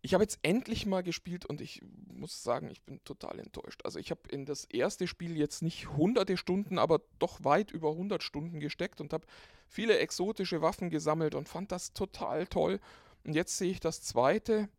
Ich 0.00 0.14
habe 0.14 0.24
jetzt 0.24 0.38
endlich 0.40 0.86
mal 0.86 1.02
gespielt 1.02 1.44
und 1.44 1.60
ich 1.60 1.82
muss 2.10 2.42
sagen, 2.42 2.70
ich 2.70 2.80
bin 2.80 3.04
total 3.04 3.40
enttäuscht. 3.40 3.82
Also 3.84 3.98
ich 3.98 4.10
habe 4.10 4.22
in 4.30 4.46
das 4.46 4.64
erste 4.64 5.06
Spiel 5.06 5.36
jetzt 5.36 5.60
nicht 5.60 5.90
hunderte 5.98 6.38
Stunden, 6.38 6.78
aber 6.78 7.02
doch 7.18 7.44
weit 7.44 7.72
über 7.72 7.90
100 7.90 8.22
Stunden 8.22 8.58
gesteckt 8.58 9.02
und 9.02 9.12
habe 9.12 9.26
viele 9.66 9.98
exotische 9.98 10.62
Waffen 10.62 10.88
gesammelt 10.88 11.34
und 11.34 11.46
fand 11.46 11.72
das 11.72 11.92
total 11.92 12.46
toll. 12.46 12.80
Und 13.24 13.34
jetzt 13.34 13.58
sehe 13.58 13.70
ich 13.70 13.80
das 13.80 14.00
zweite 14.00 14.70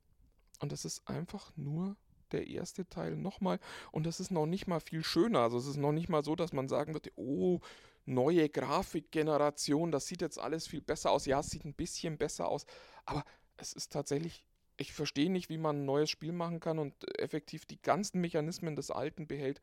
und 0.59 0.71
das 0.71 0.85
ist 0.85 1.07
einfach 1.07 1.51
nur 1.55 1.95
der 2.31 2.47
erste 2.47 2.87
Teil 2.87 3.15
nochmal. 3.15 3.59
Und 3.91 4.05
das 4.05 4.19
ist 4.19 4.31
noch 4.31 4.45
nicht 4.45 4.67
mal 4.67 4.79
viel 4.79 5.03
schöner. 5.03 5.39
Also 5.39 5.57
es 5.57 5.65
ist 5.65 5.77
noch 5.77 5.91
nicht 5.91 6.09
mal 6.09 6.23
so, 6.23 6.35
dass 6.35 6.53
man 6.53 6.67
sagen 6.67 6.93
würde, 6.93 7.11
oh, 7.15 7.59
neue 8.05 8.49
Grafikgeneration, 8.49 9.91
das 9.91 10.07
sieht 10.07 10.21
jetzt 10.21 10.39
alles 10.39 10.67
viel 10.67 10.81
besser 10.81 11.11
aus. 11.11 11.25
Ja, 11.25 11.39
es 11.39 11.49
sieht 11.49 11.65
ein 11.65 11.73
bisschen 11.73 12.17
besser 12.17 12.47
aus, 12.47 12.65
aber 13.05 13.23
es 13.57 13.73
ist 13.73 13.91
tatsächlich, 13.91 14.45
ich 14.77 14.93
verstehe 14.93 15.31
nicht, 15.31 15.49
wie 15.49 15.57
man 15.57 15.81
ein 15.81 15.85
neues 15.85 16.09
Spiel 16.09 16.31
machen 16.31 16.59
kann 16.59 16.79
und 16.79 17.19
effektiv 17.19 17.65
die 17.65 17.81
ganzen 17.81 18.21
Mechanismen 18.21 18.75
des 18.75 18.91
alten 18.91 19.27
behält 19.27 19.61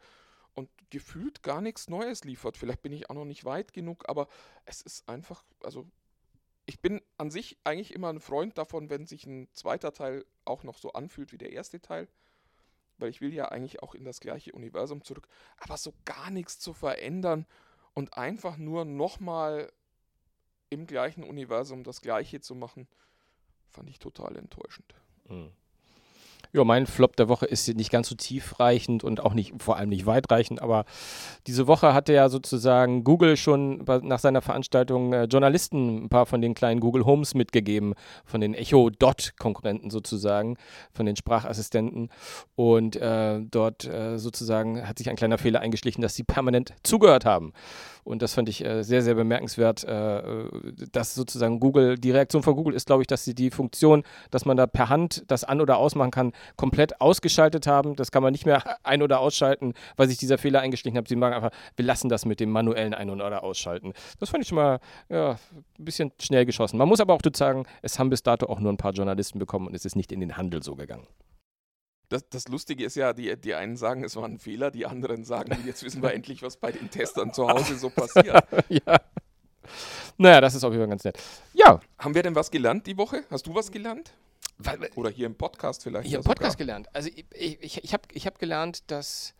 und 0.54 0.70
gefühlt 0.90 1.42
gar 1.42 1.60
nichts 1.60 1.88
Neues 1.88 2.24
liefert. 2.24 2.56
Vielleicht 2.56 2.82
bin 2.82 2.92
ich 2.92 3.10
auch 3.10 3.14
noch 3.14 3.24
nicht 3.24 3.44
weit 3.44 3.72
genug, 3.72 4.08
aber 4.08 4.28
es 4.64 4.80
ist 4.82 5.08
einfach, 5.08 5.44
also 5.62 5.86
ich 6.66 6.80
bin 6.80 7.00
an 7.16 7.30
sich 7.30 7.56
eigentlich 7.64 7.94
immer 7.94 8.08
ein 8.10 8.20
Freund 8.20 8.58
davon, 8.58 8.90
wenn 8.90 9.06
sich 9.06 9.24
ein 9.24 9.48
zweiter 9.52 9.92
Teil 9.92 10.26
auch 10.44 10.64
noch 10.64 10.78
so 10.78 10.92
anfühlt 10.92 11.32
wie 11.32 11.38
der 11.38 11.52
erste 11.52 11.80
Teil. 11.80 12.08
Weil 12.98 13.10
ich 13.10 13.20
will 13.20 13.32
ja 13.32 13.48
eigentlich 13.48 13.82
auch 13.82 13.94
in 13.94 14.04
das 14.04 14.20
gleiche 14.20 14.52
Universum 14.52 15.02
zurück. 15.02 15.28
Aber 15.58 15.76
so 15.76 15.92
gar 16.04 16.30
nichts 16.30 16.58
zu 16.58 16.72
verändern 16.72 17.46
und 17.94 18.14
einfach 18.14 18.56
nur 18.56 18.84
nochmal 18.84 19.72
im 20.70 20.86
gleichen 20.86 21.22
Universum 21.22 21.84
das 21.84 22.00
gleiche 22.00 22.40
zu 22.40 22.54
machen, 22.54 22.88
fand 23.70 23.88
ich 23.88 23.98
total 23.98 24.36
enttäuschend. 24.36 24.94
Mhm. 25.28 25.52
Ja, 26.52 26.64
mein 26.64 26.86
Flop 26.86 27.16
der 27.16 27.28
Woche 27.28 27.44
ist 27.44 27.68
nicht 27.74 27.90
ganz 27.90 28.08
so 28.08 28.14
tiefreichend 28.14 29.04
und 29.04 29.20
auch 29.20 29.34
nicht, 29.34 29.54
vor 29.58 29.76
allem 29.76 29.90
nicht 29.90 30.06
weitreichend, 30.06 30.62
aber 30.62 30.84
diese 31.46 31.66
Woche 31.66 31.92
hatte 31.92 32.12
ja 32.14 32.28
sozusagen 32.28 33.04
Google 33.04 33.36
schon 33.36 33.84
nach 34.02 34.18
seiner 34.18 34.40
Veranstaltung 34.40 35.12
äh, 35.12 35.24
Journalisten 35.24 36.04
ein 36.04 36.08
paar 36.08 36.24
von 36.24 36.40
den 36.40 36.54
kleinen 36.54 36.80
Google 36.80 37.04
Homes 37.04 37.34
mitgegeben, 37.34 37.94
von 38.24 38.40
den 38.40 38.54
Echo 38.54 38.88
Dot 38.90 39.34
Konkurrenten 39.38 39.90
sozusagen, 39.90 40.56
von 40.92 41.04
den 41.04 41.16
Sprachassistenten 41.16 42.08
und 42.54 42.96
äh, 42.96 43.40
dort 43.42 43.84
äh, 43.84 44.18
sozusagen 44.18 44.86
hat 44.88 44.98
sich 44.98 45.10
ein 45.10 45.16
kleiner 45.16 45.38
Fehler 45.38 45.60
eingeschlichen, 45.60 46.00
dass 46.00 46.14
sie 46.14 46.24
permanent 46.24 46.72
zugehört 46.82 47.26
haben. 47.26 47.52
Und 48.06 48.22
das 48.22 48.34
fand 48.34 48.48
ich 48.48 48.64
äh, 48.64 48.84
sehr, 48.84 49.02
sehr 49.02 49.16
bemerkenswert, 49.16 49.82
äh, 49.82 50.22
dass 50.92 51.16
sozusagen 51.16 51.58
Google, 51.58 51.98
die 51.98 52.12
Reaktion 52.12 52.44
von 52.44 52.54
Google 52.54 52.74
ist, 52.74 52.86
glaube 52.86 53.02
ich, 53.02 53.08
dass 53.08 53.24
sie 53.24 53.34
die 53.34 53.50
Funktion, 53.50 54.04
dass 54.30 54.44
man 54.44 54.56
da 54.56 54.68
per 54.68 54.88
Hand 54.88 55.24
das 55.26 55.42
an- 55.42 55.60
oder 55.60 55.78
ausmachen 55.78 56.12
kann, 56.12 56.25
komplett 56.56 57.00
ausgeschaltet 57.00 57.66
haben. 57.66 57.96
Das 57.96 58.10
kann 58.10 58.22
man 58.22 58.32
nicht 58.32 58.46
mehr 58.46 58.62
ein- 58.84 59.02
oder 59.02 59.20
ausschalten, 59.20 59.74
weil 59.96 60.08
sich 60.08 60.18
dieser 60.18 60.38
Fehler 60.38 60.60
eingeschlichen 60.60 60.98
hat. 60.98 61.08
Sie 61.08 61.18
sagen 61.18 61.34
einfach, 61.34 61.50
wir 61.76 61.84
lassen 61.84 62.08
das 62.08 62.24
mit 62.24 62.40
dem 62.40 62.50
manuellen 62.50 62.94
Ein- 62.94 63.10
oder 63.10 63.42
Ausschalten. 63.42 63.92
Das 64.18 64.30
fand 64.30 64.42
ich 64.42 64.48
schon 64.48 64.56
mal 64.56 64.80
ja, 65.08 65.38
ein 65.78 65.84
bisschen 65.84 66.12
schnell 66.20 66.46
geschossen. 66.46 66.78
Man 66.78 66.88
muss 66.88 67.00
aber 67.00 67.14
auch 67.14 67.22
dazu 67.22 67.38
sagen, 67.38 67.66
es 67.82 67.98
haben 67.98 68.10
bis 68.10 68.22
dato 68.22 68.46
auch 68.46 68.60
nur 68.60 68.72
ein 68.72 68.76
paar 68.76 68.92
Journalisten 68.92 69.38
bekommen 69.38 69.66
und 69.66 69.74
es 69.74 69.84
ist 69.84 69.96
nicht 69.96 70.12
in 70.12 70.20
den 70.20 70.36
Handel 70.36 70.62
so 70.62 70.74
gegangen. 70.74 71.06
Das, 72.08 72.28
das 72.28 72.46
Lustige 72.48 72.84
ist 72.84 72.94
ja, 72.94 73.12
die, 73.12 73.36
die 73.36 73.54
einen 73.54 73.76
sagen, 73.76 74.04
es 74.04 74.14
war 74.14 74.24
ein 74.24 74.38
Fehler, 74.38 74.70
die 74.70 74.86
anderen 74.86 75.24
sagen, 75.24 75.58
jetzt 75.66 75.82
wissen 75.82 76.02
wir 76.02 76.12
endlich, 76.14 76.42
was 76.42 76.56
bei 76.56 76.70
den 76.70 76.90
Testern 76.90 77.32
zu 77.32 77.48
Hause 77.48 77.76
so 77.76 77.90
passiert. 77.90 78.44
ja. 78.68 79.00
Naja, 80.16 80.40
das 80.40 80.54
ist 80.54 80.62
auf 80.62 80.72
jeden 80.72 80.82
Fall 80.82 80.90
ganz 80.90 81.04
nett. 81.04 81.18
Ja, 81.52 81.80
Haben 81.98 82.14
wir 82.14 82.22
denn 82.22 82.34
was 82.34 82.50
gelernt 82.50 82.86
die 82.86 82.96
Woche? 82.96 83.24
Hast 83.30 83.46
du 83.46 83.54
was 83.54 83.70
gelernt? 83.72 84.12
Weil, 84.58 84.90
Oder 84.94 85.10
hier 85.10 85.26
im 85.26 85.34
Podcast 85.34 85.82
vielleicht? 85.82 86.06
Ich 86.06 86.12
ja 86.12 86.18
habe 86.18 86.28
Podcast 86.28 86.52
sogar. 86.52 86.66
gelernt. 86.66 86.88
Also 86.94 87.08
ich, 87.08 87.26
ich, 87.60 87.84
ich, 87.84 87.92
habe 87.92 88.04
ich 88.12 88.26
hab 88.26 88.38
gelernt, 88.38 88.90
dass 88.90 89.34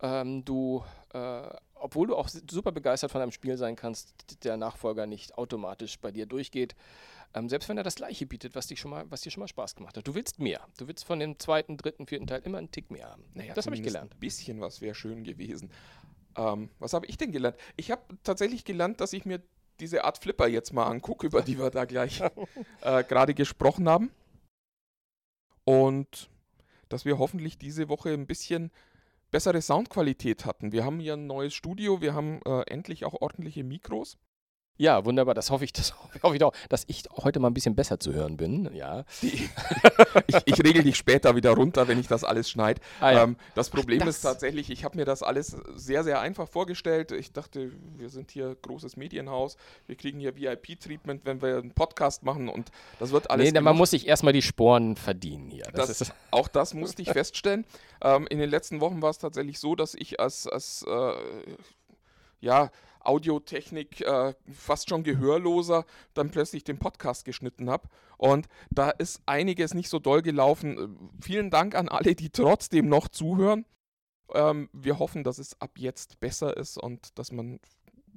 ähm, 0.00 0.44
du, 0.44 0.84
äh, 1.12 1.42
obwohl 1.74 2.08
du 2.08 2.16
auch 2.16 2.28
super 2.28 2.72
begeistert 2.72 3.10
von 3.10 3.22
einem 3.22 3.32
Spiel 3.32 3.56
sein 3.56 3.76
kannst, 3.76 4.14
der 4.44 4.56
Nachfolger 4.56 5.06
nicht 5.06 5.36
automatisch 5.38 5.98
bei 5.98 6.10
dir 6.10 6.26
durchgeht. 6.26 6.74
Ähm, 7.34 7.48
selbst 7.48 7.68
wenn 7.68 7.76
er 7.76 7.82
das 7.82 7.96
gleiche 7.96 8.26
bietet, 8.26 8.54
was, 8.54 8.66
dich 8.66 8.80
schon 8.80 8.90
mal, 8.90 9.04
was 9.10 9.20
dir 9.20 9.30
schon 9.30 9.40
mal 9.40 9.48
Spaß 9.48 9.74
gemacht 9.74 9.96
hat. 9.96 10.06
Du 10.06 10.14
willst 10.14 10.38
mehr. 10.38 10.60
Du 10.78 10.88
willst 10.88 11.04
von 11.04 11.18
dem 11.18 11.38
zweiten, 11.38 11.76
dritten, 11.76 12.06
vierten 12.06 12.26
Teil 12.26 12.40
immer 12.44 12.58
einen 12.58 12.70
Tick 12.70 12.90
mehr 12.90 13.10
haben. 13.10 13.24
Naja, 13.34 13.54
das 13.54 13.66
habe 13.66 13.76
ich 13.76 13.82
gelernt. 13.82 14.14
Ein 14.14 14.20
bisschen 14.20 14.60
was 14.60 14.80
wäre 14.80 14.94
schön 14.94 15.24
gewesen. 15.24 15.70
Ähm, 16.36 16.70
was 16.78 16.92
habe 16.92 17.06
ich 17.06 17.16
denn 17.18 17.32
gelernt? 17.32 17.56
Ich 17.76 17.90
habe 17.90 18.02
tatsächlich 18.22 18.64
gelernt, 18.64 19.00
dass 19.00 19.12
ich 19.12 19.24
mir 19.24 19.42
diese 19.80 20.04
Art 20.04 20.18
Flipper 20.18 20.48
jetzt 20.48 20.72
mal 20.72 20.86
angucke, 20.86 21.26
über 21.26 21.42
die 21.42 21.58
wir 21.58 21.70
da 21.70 21.84
gleich 21.84 22.20
äh, 22.82 23.04
gerade 23.04 23.34
gesprochen 23.34 23.88
haben. 23.88 24.10
Und 25.68 26.30
dass 26.88 27.04
wir 27.04 27.18
hoffentlich 27.18 27.58
diese 27.58 27.90
Woche 27.90 28.08
ein 28.08 28.26
bisschen 28.26 28.70
bessere 29.30 29.60
Soundqualität 29.60 30.46
hatten. 30.46 30.72
Wir 30.72 30.82
haben 30.82 30.98
hier 30.98 31.12
ein 31.12 31.26
neues 31.26 31.52
Studio, 31.52 32.00
wir 32.00 32.14
haben 32.14 32.40
äh, 32.46 32.62
endlich 32.70 33.04
auch 33.04 33.12
ordentliche 33.20 33.64
Mikros. 33.64 34.16
Ja, 34.80 35.04
wunderbar. 35.04 35.34
Das 35.34 35.50
hoffe 35.50 35.64
ich, 35.64 35.72
das 35.72 35.92
hoffe 36.22 36.36
ich 36.36 36.42
auch, 36.44 36.52
dass 36.68 36.84
ich 36.86 37.02
heute 37.22 37.40
mal 37.40 37.48
ein 37.48 37.54
bisschen 37.54 37.74
besser 37.74 37.98
zu 37.98 38.12
hören 38.12 38.36
bin. 38.36 38.72
Ja. 38.74 39.04
Die, 39.22 39.48
ich, 40.28 40.36
ich 40.44 40.64
regel 40.64 40.84
dich 40.84 40.96
später 40.96 41.34
wieder 41.34 41.50
runter, 41.50 41.88
wenn 41.88 41.98
ich 41.98 42.06
das 42.06 42.22
alles 42.22 42.48
schneide. 42.48 42.80
Ah, 43.00 43.10
ja. 43.10 43.22
ähm, 43.24 43.36
das 43.56 43.70
Problem 43.70 43.98
Ach, 44.02 44.06
das- 44.06 44.16
ist 44.16 44.22
tatsächlich, 44.22 44.70
ich 44.70 44.84
habe 44.84 44.96
mir 44.96 45.04
das 45.04 45.22
alles 45.24 45.56
sehr, 45.74 46.04
sehr 46.04 46.20
einfach 46.20 46.48
vorgestellt. 46.48 47.10
Ich 47.10 47.32
dachte, 47.32 47.72
wir 47.96 48.08
sind 48.08 48.30
hier 48.30 48.56
großes 48.62 48.96
Medienhaus, 48.96 49.56
wir 49.88 49.96
kriegen 49.96 50.20
hier 50.20 50.36
VIP-Treatment, 50.36 51.24
wenn 51.24 51.42
wir 51.42 51.58
einen 51.58 51.72
Podcast 51.72 52.22
machen 52.22 52.48
und 52.48 52.70
das 53.00 53.10
wird 53.10 53.30
alles. 53.30 53.44
Nee, 53.46 53.50
man 53.52 53.64
gemacht. 53.64 53.76
muss 53.78 53.90
sich 53.90 54.06
erstmal 54.06 54.32
die 54.32 54.42
Sporen 54.42 54.94
verdienen 54.94 55.50
hier. 55.50 55.64
Das, 55.74 55.88
Das, 55.88 56.00
ist, 56.02 56.12
auch 56.30 56.46
das 56.46 56.72
musste 56.74 57.02
ich 57.02 57.10
feststellen. 57.10 57.64
Ähm, 58.00 58.28
in 58.30 58.38
den 58.38 58.48
letzten 58.48 58.80
Wochen 58.80 59.02
war 59.02 59.10
es 59.10 59.18
tatsächlich 59.18 59.58
so, 59.58 59.74
dass 59.74 59.94
ich 59.96 60.20
als, 60.20 60.46
als 60.46 60.84
äh, 60.88 61.12
ja, 62.40 62.70
Audiotechnik 63.08 64.02
äh, 64.02 64.34
fast 64.52 64.88
schon 64.88 65.02
gehörloser 65.02 65.84
dann 66.14 66.30
plötzlich 66.30 66.64
den 66.64 66.78
Podcast 66.78 67.24
geschnitten 67.24 67.70
habe. 67.70 67.88
Und 68.18 68.48
da 68.70 68.90
ist 68.90 69.22
einiges 69.26 69.74
nicht 69.74 69.88
so 69.88 69.98
doll 69.98 70.22
gelaufen. 70.22 70.78
Äh, 70.78 71.22
Vielen 71.22 71.50
Dank 71.50 71.74
an 71.74 71.88
alle, 71.88 72.14
die 72.14 72.30
trotzdem 72.30 72.88
noch 72.88 73.08
zuhören. 73.08 73.64
Ähm, 74.34 74.68
wir 74.72 74.98
hoffen, 74.98 75.24
dass 75.24 75.38
es 75.38 75.60
ab 75.60 75.78
jetzt 75.78 76.20
besser 76.20 76.56
ist 76.56 76.76
und 76.76 77.18
dass 77.18 77.32
man 77.32 77.60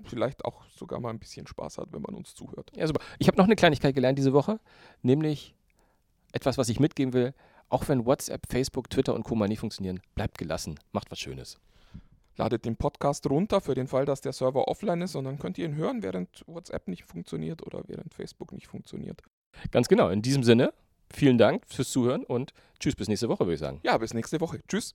vielleicht 0.06 0.44
auch 0.46 0.66
sogar 0.76 1.00
mal 1.00 1.10
ein 1.10 1.20
bisschen 1.20 1.48
Spaß 1.48 1.78
hat, 1.78 1.94
wenn 1.94 2.02
man 2.02 2.16
uns 2.16 2.34
zuhört. 2.34 2.72
ja, 2.76 2.86
super. 2.88 3.02
Ich 3.20 3.28
habe 3.28 3.38
noch 3.38 3.46
eine 3.46 3.56
Kleinigkeit 3.56 3.96
gelernt 3.96 4.18
diese 4.18 4.34
Woche, 4.34 4.60
nämlich 5.02 5.56
etwas, 6.34 6.58
was 6.58 6.70
ich 6.70 6.80
mitgeben 6.80 7.14
will. 7.14 7.34
Auch 7.70 7.88
wenn 7.88 8.06
WhatsApp, 8.06 8.48
Facebook, 8.50 8.90
Twitter 8.90 9.14
und 9.14 9.24
Co. 9.24 9.36
mal 9.36 9.48
nie 9.48 9.56
funktionieren, 9.56 10.02
bleibt 10.16 10.38
gelassen, 10.38 10.78
macht 10.92 11.10
was 11.12 11.20
Schönes. 11.20 11.58
Ladet 12.42 12.66
den 12.66 12.76
Podcast 12.76 13.30
runter 13.30 13.62
für 13.62 13.76
den 13.76 13.88
Fall, 13.88 14.06
dass 14.06 14.22
der 14.22 14.34
Server 14.34 14.68
offline 14.68 15.04
ist 15.04 15.16
und 15.16 15.26
dann 15.26 15.38
könnt 15.38 15.60
ihr 15.60 15.66
ihn 15.66 15.76
hören, 15.76 16.02
während 16.02 16.44
WhatsApp 16.48 16.88
nicht 16.88 17.04
funktioniert 17.04 17.64
oder 17.64 17.84
während 17.86 18.16
Facebook 18.16 18.52
nicht 18.52 18.68
funktioniert. 18.68 19.22
Ganz 19.70 19.88
genau. 19.88 20.10
In 20.10 20.24
diesem 20.24 20.42
Sinne, 20.42 20.74
vielen 21.14 21.38
Dank 21.38 21.64
fürs 21.68 21.92
Zuhören 21.92 22.24
und 22.24 22.52
tschüss 22.80 22.96
bis 22.96 23.08
nächste 23.08 23.30
Woche, 23.30 23.42
würde 23.42 23.54
ich 23.54 23.60
sagen. 23.60 23.80
Ja, 23.84 23.96
bis 24.00 24.16
nächste 24.16 24.42
Woche. 24.42 24.60
Tschüss. 24.68 24.90